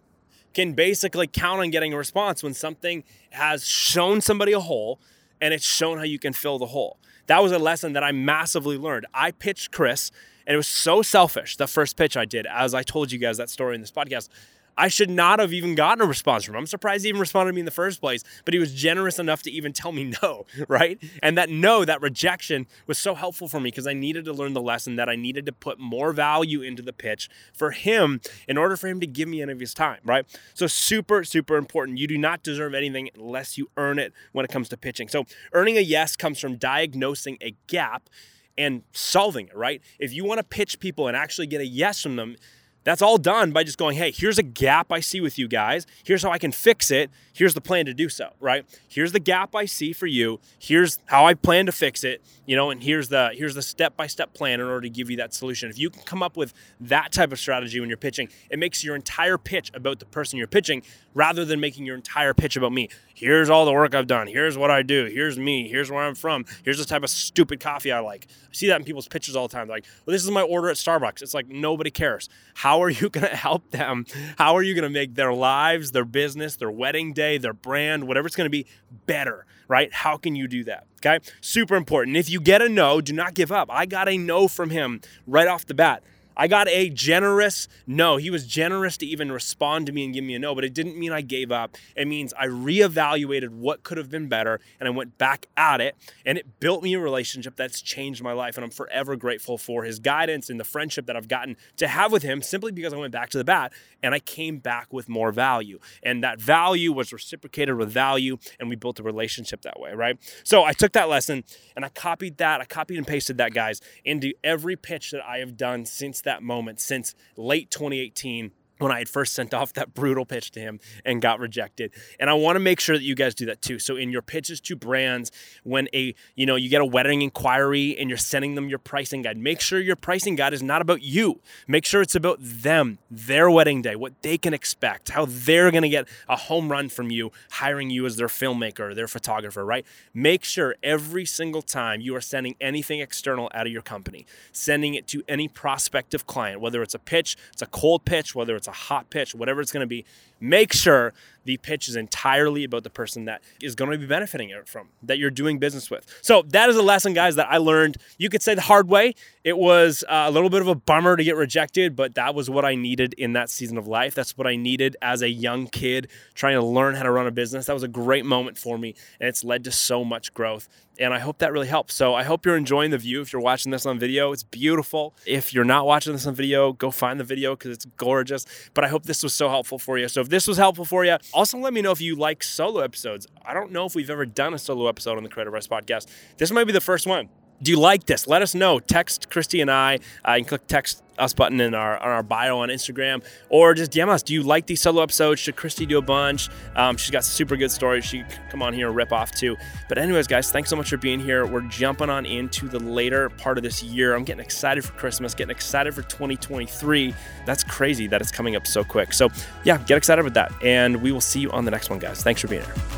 can 0.54 0.72
basically 0.72 1.26
count 1.26 1.60
on 1.60 1.70
getting 1.70 1.92
a 1.92 1.96
response 1.96 2.42
when 2.42 2.54
something 2.54 3.04
has 3.30 3.66
shown 3.66 4.20
somebody 4.20 4.52
a 4.52 4.60
hole 4.60 5.00
and 5.40 5.54
it's 5.54 5.64
shown 5.64 5.98
how 5.98 6.04
you 6.04 6.18
can 6.18 6.32
fill 6.32 6.58
the 6.58 6.66
hole. 6.66 6.98
That 7.26 7.42
was 7.42 7.52
a 7.52 7.58
lesson 7.58 7.92
that 7.92 8.02
I 8.02 8.12
massively 8.12 8.78
learned. 8.78 9.06
I 9.12 9.30
pitched 9.32 9.70
Chris 9.70 10.10
and 10.46 10.54
it 10.54 10.56
was 10.56 10.66
so 10.66 11.02
selfish, 11.02 11.56
the 11.56 11.66
first 11.66 11.96
pitch 11.96 12.16
I 12.16 12.24
did, 12.24 12.46
as 12.46 12.72
I 12.72 12.82
told 12.82 13.12
you 13.12 13.18
guys 13.18 13.36
that 13.36 13.50
story 13.50 13.74
in 13.74 13.82
this 13.82 13.90
podcast. 13.92 14.30
I 14.78 14.88
should 14.88 15.10
not 15.10 15.40
have 15.40 15.52
even 15.52 15.74
gotten 15.74 16.02
a 16.02 16.06
response 16.06 16.44
from 16.44 16.54
him. 16.54 16.60
I'm 16.60 16.66
surprised 16.66 17.02
he 17.02 17.08
even 17.08 17.20
responded 17.20 17.50
to 17.52 17.54
me 17.54 17.60
in 17.60 17.64
the 17.64 17.72
first 17.72 18.00
place, 18.00 18.22
but 18.44 18.54
he 18.54 18.60
was 18.60 18.72
generous 18.72 19.18
enough 19.18 19.42
to 19.42 19.50
even 19.50 19.72
tell 19.72 19.90
me 19.92 20.12
no, 20.22 20.46
right? 20.68 21.02
And 21.22 21.36
that 21.36 21.50
no, 21.50 21.84
that 21.84 22.00
rejection 22.00 22.66
was 22.86 22.96
so 22.96 23.14
helpful 23.14 23.48
for 23.48 23.58
me 23.58 23.68
because 23.68 23.86
I 23.86 23.92
needed 23.92 24.24
to 24.26 24.32
learn 24.32 24.52
the 24.52 24.62
lesson 24.62 24.96
that 24.96 25.08
I 25.08 25.16
needed 25.16 25.44
to 25.46 25.52
put 25.52 25.78
more 25.80 26.12
value 26.12 26.62
into 26.62 26.82
the 26.82 26.92
pitch 26.92 27.28
for 27.52 27.72
him 27.72 28.20
in 28.46 28.56
order 28.56 28.76
for 28.76 28.86
him 28.86 29.00
to 29.00 29.06
give 29.06 29.28
me 29.28 29.42
any 29.42 29.52
of 29.52 29.60
his 29.60 29.74
time, 29.74 30.00
right? 30.04 30.24
So 30.54 30.66
super, 30.68 31.24
super 31.24 31.56
important. 31.56 31.98
You 31.98 32.06
do 32.06 32.16
not 32.16 32.42
deserve 32.44 32.72
anything 32.72 33.10
unless 33.16 33.58
you 33.58 33.68
earn 33.76 33.98
it 33.98 34.12
when 34.32 34.44
it 34.44 34.50
comes 34.50 34.68
to 34.68 34.76
pitching. 34.76 35.08
So 35.08 35.24
earning 35.52 35.76
a 35.76 35.80
yes 35.80 36.14
comes 36.14 36.38
from 36.38 36.56
diagnosing 36.56 37.38
a 37.42 37.56
gap 37.66 38.08
and 38.56 38.82
solving 38.92 39.48
it, 39.48 39.56
right? 39.56 39.80
If 39.98 40.12
you 40.12 40.24
want 40.24 40.38
to 40.38 40.44
pitch 40.44 40.80
people 40.80 41.08
and 41.08 41.16
actually 41.16 41.46
get 41.46 41.60
a 41.60 41.66
yes 41.66 42.02
from 42.02 42.16
them, 42.16 42.36
that's 42.84 43.02
all 43.02 43.18
done 43.18 43.52
by 43.52 43.64
just 43.64 43.76
going, 43.76 43.96
hey, 43.96 44.10
here's 44.10 44.38
a 44.38 44.42
gap 44.42 44.90
I 44.90 45.00
see 45.00 45.20
with 45.20 45.38
you 45.38 45.46
guys. 45.46 45.86
Here's 46.04 46.22
how 46.22 46.30
I 46.30 46.38
can 46.38 46.52
fix 46.52 46.90
it. 46.90 47.10
Here's 47.32 47.54
the 47.54 47.60
plan 47.60 47.86
to 47.86 47.94
do 47.94 48.08
so, 48.08 48.30
right? 48.40 48.64
Here's 48.88 49.12
the 49.12 49.20
gap 49.20 49.54
I 49.54 49.64
see 49.66 49.92
for 49.92 50.06
you. 50.06 50.40
Here's 50.58 50.98
how 51.06 51.26
I 51.26 51.34
plan 51.34 51.66
to 51.66 51.72
fix 51.72 52.02
it, 52.02 52.22
you 52.46 52.56
know, 52.56 52.70
and 52.70 52.82
here's 52.82 53.08
the 53.10 53.30
here's 53.34 53.54
the 53.54 53.62
step-by-step 53.62 54.34
plan 54.34 54.60
in 54.60 54.66
order 54.66 54.80
to 54.80 54.90
give 54.90 55.10
you 55.10 55.16
that 55.18 55.34
solution. 55.34 55.70
If 55.70 55.78
you 55.78 55.90
can 55.90 56.02
come 56.02 56.22
up 56.22 56.36
with 56.36 56.52
that 56.80 57.12
type 57.12 57.30
of 57.30 57.38
strategy 57.38 57.78
when 57.78 57.88
you're 57.88 57.98
pitching, 57.98 58.28
it 58.50 58.58
makes 58.58 58.82
your 58.82 58.96
entire 58.96 59.38
pitch 59.38 59.70
about 59.74 60.00
the 60.00 60.06
person 60.06 60.38
you're 60.38 60.48
pitching 60.48 60.82
rather 61.14 61.44
than 61.44 61.60
making 61.60 61.86
your 61.86 61.96
entire 61.96 62.34
pitch 62.34 62.56
about 62.56 62.72
me. 62.72 62.88
Here's 63.14 63.50
all 63.50 63.64
the 63.64 63.72
work 63.72 63.94
I've 63.94 64.06
done. 64.06 64.26
Here's 64.26 64.56
what 64.56 64.70
I 64.70 64.82
do. 64.82 65.06
Here's 65.06 65.38
me. 65.38 65.68
Here's 65.68 65.90
where 65.90 66.02
I'm 66.02 66.14
from. 66.14 66.44
Here's 66.64 66.78
the 66.78 66.84
type 66.84 67.02
of 67.02 67.10
stupid 67.10 67.60
coffee 67.60 67.92
I 67.92 68.00
like. 68.00 68.26
I 68.30 68.52
see 68.52 68.68
that 68.68 68.76
in 68.80 68.84
people's 68.84 69.08
pitches 69.08 69.36
all 69.36 69.48
the 69.48 69.52
time. 69.52 69.66
They're 69.66 69.76
like, 69.76 69.86
well, 70.06 70.12
this 70.12 70.24
is 70.24 70.30
my 70.30 70.42
order 70.42 70.70
at 70.70 70.76
Starbucks. 70.76 71.22
It's 71.22 71.34
like 71.34 71.48
nobody 71.48 71.90
cares. 71.90 72.28
How 72.54 72.67
are 72.76 72.90
you 72.90 73.08
going 73.10 73.28
to 73.28 73.36
help 73.36 73.70
them? 73.70 74.06
How 74.36 74.54
are 74.54 74.62
you 74.62 74.74
going 74.74 74.84
to 74.84 74.90
make 74.90 75.14
their 75.14 75.32
lives, 75.32 75.92
their 75.92 76.04
business, 76.04 76.56
their 76.56 76.70
wedding 76.70 77.12
day, 77.12 77.38
their 77.38 77.52
brand, 77.52 78.06
whatever 78.06 78.26
it's 78.26 78.36
going 78.36 78.46
to 78.46 78.50
be, 78.50 78.66
better? 79.06 79.46
Right? 79.68 79.92
How 79.92 80.16
can 80.16 80.34
you 80.34 80.48
do 80.48 80.64
that? 80.64 80.86
Okay. 80.98 81.20
Super 81.40 81.76
important. 81.76 82.16
If 82.16 82.30
you 82.30 82.40
get 82.40 82.62
a 82.62 82.68
no, 82.68 83.00
do 83.00 83.12
not 83.12 83.34
give 83.34 83.52
up. 83.52 83.68
I 83.70 83.86
got 83.86 84.08
a 84.08 84.16
no 84.18 84.48
from 84.48 84.70
him 84.70 85.00
right 85.26 85.46
off 85.46 85.66
the 85.66 85.74
bat. 85.74 86.02
I 86.38 86.46
got 86.46 86.68
a 86.68 86.88
generous 86.88 87.66
no. 87.84 88.16
He 88.16 88.30
was 88.30 88.46
generous 88.46 88.96
to 88.98 89.06
even 89.06 89.32
respond 89.32 89.86
to 89.86 89.92
me 89.92 90.04
and 90.04 90.14
give 90.14 90.22
me 90.22 90.36
a 90.36 90.38
no, 90.38 90.54
but 90.54 90.64
it 90.64 90.72
didn't 90.72 90.96
mean 90.96 91.10
I 91.10 91.20
gave 91.20 91.50
up. 91.50 91.76
It 91.96 92.06
means 92.06 92.32
I 92.38 92.46
reevaluated 92.46 93.48
what 93.48 93.82
could 93.82 93.98
have 93.98 94.08
been 94.08 94.28
better 94.28 94.60
and 94.78 94.86
I 94.86 94.90
went 94.90 95.18
back 95.18 95.46
at 95.56 95.80
it 95.80 95.96
and 96.24 96.38
it 96.38 96.60
built 96.60 96.84
me 96.84 96.94
a 96.94 97.00
relationship 97.00 97.56
that's 97.56 97.82
changed 97.82 98.22
my 98.22 98.32
life. 98.32 98.56
And 98.56 98.64
I'm 98.64 98.70
forever 98.70 99.16
grateful 99.16 99.58
for 99.58 99.82
his 99.82 99.98
guidance 99.98 100.48
and 100.48 100.60
the 100.60 100.64
friendship 100.64 101.06
that 101.06 101.16
I've 101.16 101.26
gotten 101.26 101.56
to 101.76 101.88
have 101.88 102.12
with 102.12 102.22
him 102.22 102.40
simply 102.40 102.70
because 102.70 102.92
I 102.92 102.98
went 102.98 103.12
back 103.12 103.30
to 103.30 103.38
the 103.38 103.44
bat 103.44 103.72
and 104.00 104.14
I 104.14 104.20
came 104.20 104.58
back 104.58 104.92
with 104.92 105.08
more 105.08 105.32
value. 105.32 105.80
And 106.04 106.22
that 106.22 106.40
value 106.40 106.92
was 106.92 107.12
reciprocated 107.12 107.74
with 107.74 107.90
value 107.90 108.38
and 108.60 108.68
we 108.68 108.76
built 108.76 109.00
a 109.00 109.02
relationship 109.02 109.62
that 109.62 109.80
way, 109.80 109.92
right? 109.92 110.16
So 110.44 110.62
I 110.62 110.72
took 110.72 110.92
that 110.92 111.08
lesson 111.08 111.42
and 111.74 111.84
I 111.84 111.88
copied 111.88 112.36
that. 112.38 112.60
I 112.60 112.64
copied 112.64 112.98
and 112.98 113.06
pasted 113.06 113.38
that, 113.38 113.52
guys, 113.52 113.80
into 114.04 114.34
every 114.44 114.76
pitch 114.76 115.10
that 115.10 115.26
I 115.26 115.38
have 115.38 115.56
done 115.56 115.84
since 115.84 116.20
that 116.28 116.42
moment, 116.42 116.80
since 116.80 117.14
late 117.36 117.70
2018 117.70 118.52
when 118.78 118.92
I 118.92 118.98
had 118.98 119.08
first 119.08 119.34
sent 119.34 119.54
off 119.58 119.72
that 119.74 119.94
brutal 119.94 120.24
pitch 120.24 120.50
to 120.52 120.60
him 120.60 120.80
and 121.04 121.20
got 121.20 121.40
rejected. 121.40 121.92
And 122.18 122.30
I 122.30 122.34
want 122.34 122.56
to 122.56 122.60
make 122.60 122.80
sure 122.80 122.96
that 122.96 123.04
you 123.04 123.14
guys 123.14 123.34
do 123.34 123.46
that 123.46 123.62
too. 123.62 123.78
So 123.78 123.96
in 123.96 124.10
your 124.10 124.22
pitches 124.22 124.60
to 124.62 124.76
brands, 124.76 125.30
when 125.64 125.88
a 125.94 126.14
you 126.34 126.46
know 126.46 126.56
you 126.56 126.68
get 126.68 126.80
a 126.80 126.86
wedding 126.86 127.22
inquiry 127.22 127.96
and 127.98 128.08
you're 128.08 128.16
sending 128.16 128.54
them 128.54 128.68
your 128.68 128.78
pricing 128.78 129.22
guide, 129.22 129.36
make 129.36 129.60
sure 129.60 129.80
your 129.80 129.96
pricing 129.96 130.36
guide 130.36 130.54
is 130.54 130.62
not 130.62 130.82
about 130.82 131.02
you. 131.02 131.40
Make 131.66 131.84
sure 131.84 132.02
it's 132.02 132.14
about 132.14 132.38
them, 132.40 132.98
their 133.10 133.50
wedding 133.50 133.82
day, 133.82 133.96
what 133.96 134.22
they 134.22 134.38
can 134.38 134.54
expect, 134.54 135.10
how 135.10 135.26
they're 135.26 135.70
going 135.70 135.82
to 135.82 135.88
get 135.88 136.08
a 136.28 136.36
home 136.36 136.70
run 136.70 136.88
from 136.88 137.10
you 137.10 137.32
hiring 137.50 137.90
you 137.90 138.06
as 138.06 138.16
their 138.16 138.28
filmmaker, 138.28 138.94
their 138.94 139.08
photographer, 139.08 139.64
right? 139.64 139.84
Make 140.14 140.44
sure 140.44 140.76
every 140.82 141.24
single 141.24 141.62
time 141.62 142.00
you 142.00 142.14
are 142.14 142.20
sending 142.20 142.56
anything 142.60 143.00
external 143.00 143.50
out 143.54 143.66
of 143.66 143.72
your 143.72 143.82
company, 143.82 144.26
sending 144.52 144.94
it 144.94 145.06
to 145.08 145.22
any 145.28 145.48
prospective 145.48 146.26
client, 146.26 146.60
whether 146.60 146.82
it's 146.82 146.94
a 146.94 146.98
pitch, 146.98 147.36
it's 147.52 147.62
a 147.62 147.66
cold 147.66 148.04
pitch, 148.04 148.34
whether 148.34 148.56
it's 148.56 148.67
a 148.68 148.72
hot 148.72 149.10
pitch, 149.10 149.34
whatever 149.34 149.60
it's 149.60 149.72
going 149.72 149.80
to 149.80 149.86
be, 149.86 150.04
make 150.40 150.72
sure 150.72 151.12
the 151.48 151.56
pitch 151.56 151.88
is 151.88 151.96
entirely 151.96 152.62
about 152.62 152.84
the 152.84 152.90
person 152.90 153.24
that 153.24 153.42
is 153.62 153.74
going 153.74 153.90
to 153.90 153.96
be 153.96 154.04
benefiting 154.04 154.50
it 154.50 154.68
from, 154.68 154.90
that 155.02 155.16
you're 155.16 155.30
doing 155.30 155.58
business 155.58 155.90
with. 155.90 156.04
So 156.20 156.42
that 156.48 156.68
is 156.68 156.76
a 156.76 156.82
lesson, 156.82 157.14
guys, 157.14 157.36
that 157.36 157.48
I 157.50 157.56
learned. 157.56 157.96
You 158.18 158.28
could 158.28 158.42
say 158.42 158.54
the 158.54 158.60
hard 158.60 158.86
way. 158.86 159.14
It 159.44 159.56
was 159.56 160.04
uh, 160.06 160.24
a 160.26 160.30
little 160.30 160.50
bit 160.50 160.60
of 160.60 160.68
a 160.68 160.74
bummer 160.74 161.16
to 161.16 161.24
get 161.24 161.36
rejected, 161.36 161.96
but 161.96 162.16
that 162.16 162.34
was 162.34 162.50
what 162.50 162.66
I 162.66 162.74
needed 162.74 163.14
in 163.14 163.32
that 163.32 163.48
season 163.48 163.78
of 163.78 163.88
life. 163.88 164.14
That's 164.14 164.36
what 164.36 164.46
I 164.46 164.56
needed 164.56 164.94
as 165.00 165.22
a 165.22 165.30
young 165.30 165.68
kid 165.68 166.08
trying 166.34 166.60
to 166.60 166.66
learn 166.66 166.94
how 166.96 167.04
to 167.04 167.10
run 167.10 167.26
a 167.26 167.30
business. 167.30 167.64
That 167.64 167.72
was 167.72 167.82
a 167.82 167.88
great 167.88 168.26
moment 168.26 168.58
for 168.58 168.76
me, 168.76 168.94
and 169.18 169.26
it's 169.26 169.42
led 169.42 169.64
to 169.64 169.72
so 169.72 170.04
much 170.04 170.34
growth. 170.34 170.68
And 171.00 171.14
I 171.14 171.20
hope 171.20 171.38
that 171.38 171.52
really 171.52 171.68
helps. 171.68 171.94
So 171.94 172.14
I 172.14 172.24
hope 172.24 172.44
you're 172.44 172.56
enjoying 172.56 172.90
the 172.90 172.98
view. 172.98 173.20
If 173.20 173.32
you're 173.32 173.40
watching 173.40 173.70
this 173.70 173.86
on 173.86 174.00
video, 174.00 174.32
it's 174.32 174.42
beautiful. 174.42 175.14
If 175.26 175.54
you're 175.54 175.64
not 175.64 175.86
watching 175.86 176.12
this 176.12 176.26
on 176.26 176.34
video, 176.34 176.72
go 176.72 176.90
find 176.90 177.20
the 177.20 177.24
video 177.24 177.54
because 177.54 177.70
it's 177.70 177.84
gorgeous. 177.96 178.44
But 178.74 178.84
I 178.84 178.88
hope 178.88 179.04
this 179.04 179.22
was 179.22 179.32
so 179.32 179.48
helpful 179.48 179.78
for 179.78 179.96
you. 179.96 180.08
So 180.08 180.20
if 180.20 180.28
this 180.28 180.48
was 180.48 180.58
helpful 180.58 180.84
for 180.84 181.04
you, 181.04 181.16
also 181.38 181.56
let 181.56 181.72
me 181.72 181.80
know 181.80 181.92
if 181.92 182.00
you 182.00 182.16
like 182.16 182.42
solo 182.42 182.80
episodes. 182.80 183.28
I 183.46 183.54
don't 183.54 183.70
know 183.70 183.86
if 183.86 183.94
we've 183.94 184.10
ever 184.10 184.26
done 184.26 184.54
a 184.54 184.58
solo 184.58 184.88
episode 184.88 185.16
on 185.16 185.22
the 185.22 185.28
Creative 185.28 185.52
Rest 185.52 185.70
podcast. 185.70 186.08
This 186.36 186.50
might 186.50 186.64
be 186.64 186.72
the 186.72 186.80
first 186.80 187.06
one. 187.06 187.28
Do 187.62 187.70
you 187.72 187.78
like 187.78 188.06
this? 188.06 188.26
Let 188.28 188.42
us 188.42 188.54
know. 188.54 188.78
Text 188.78 189.30
Christy 189.30 189.60
and 189.60 189.70
I. 189.70 189.98
Uh, 190.26 190.34
you 190.34 190.44
can 190.44 190.48
click 190.48 190.66
text 190.68 191.02
us 191.18 191.34
button 191.34 191.60
in 191.60 191.74
our, 191.74 191.98
on 191.98 192.08
our 192.08 192.22
bio 192.22 192.58
on 192.58 192.68
Instagram, 192.68 193.24
or 193.48 193.74
just 193.74 193.90
DM 193.90 194.08
us. 194.08 194.22
Do 194.22 194.32
you 194.32 194.42
like 194.42 194.66
these 194.66 194.80
solo 194.80 195.02
episodes? 195.02 195.40
Should 195.40 195.56
Christy 195.56 195.84
do 195.84 195.98
a 195.98 196.02
bunch? 196.02 196.48
Um, 196.76 196.96
she's 196.96 197.10
got 197.10 197.24
super 197.24 197.56
good 197.56 197.70
stories. 197.70 198.04
She 198.04 198.24
come 198.50 198.62
on 198.62 198.72
here 198.72 198.86
and 198.86 198.96
rip 198.96 199.12
off 199.12 199.32
too. 199.32 199.56
But 199.88 199.98
anyways, 199.98 200.26
guys, 200.26 200.50
thanks 200.50 200.70
so 200.70 200.76
much 200.76 200.90
for 200.90 200.96
being 200.96 201.20
here. 201.20 201.46
We're 201.46 201.62
jumping 201.62 202.10
on 202.10 202.24
into 202.26 202.68
the 202.68 202.78
later 202.78 203.28
part 203.30 203.58
of 203.58 203.64
this 203.64 203.82
year. 203.82 204.14
I'm 204.14 204.24
getting 204.24 204.44
excited 204.44 204.84
for 204.84 204.92
Christmas, 204.92 205.34
getting 205.34 205.50
excited 205.50 205.94
for 205.94 206.02
2023. 206.02 207.14
That's 207.44 207.64
crazy 207.64 208.06
that 208.06 208.20
it's 208.20 208.30
coming 208.30 208.56
up 208.56 208.66
so 208.66 208.84
quick. 208.84 209.12
So 209.12 209.28
yeah, 209.64 209.78
get 209.78 209.96
excited 209.96 210.24
with 210.24 210.34
that, 210.34 210.52
and 210.62 211.02
we 211.02 211.12
will 211.12 211.20
see 211.20 211.40
you 211.40 211.50
on 211.50 211.64
the 211.64 211.70
next 211.70 211.90
one, 211.90 211.98
guys. 211.98 212.22
Thanks 212.22 212.40
for 212.40 212.48
being 212.48 212.62
here. 212.62 212.97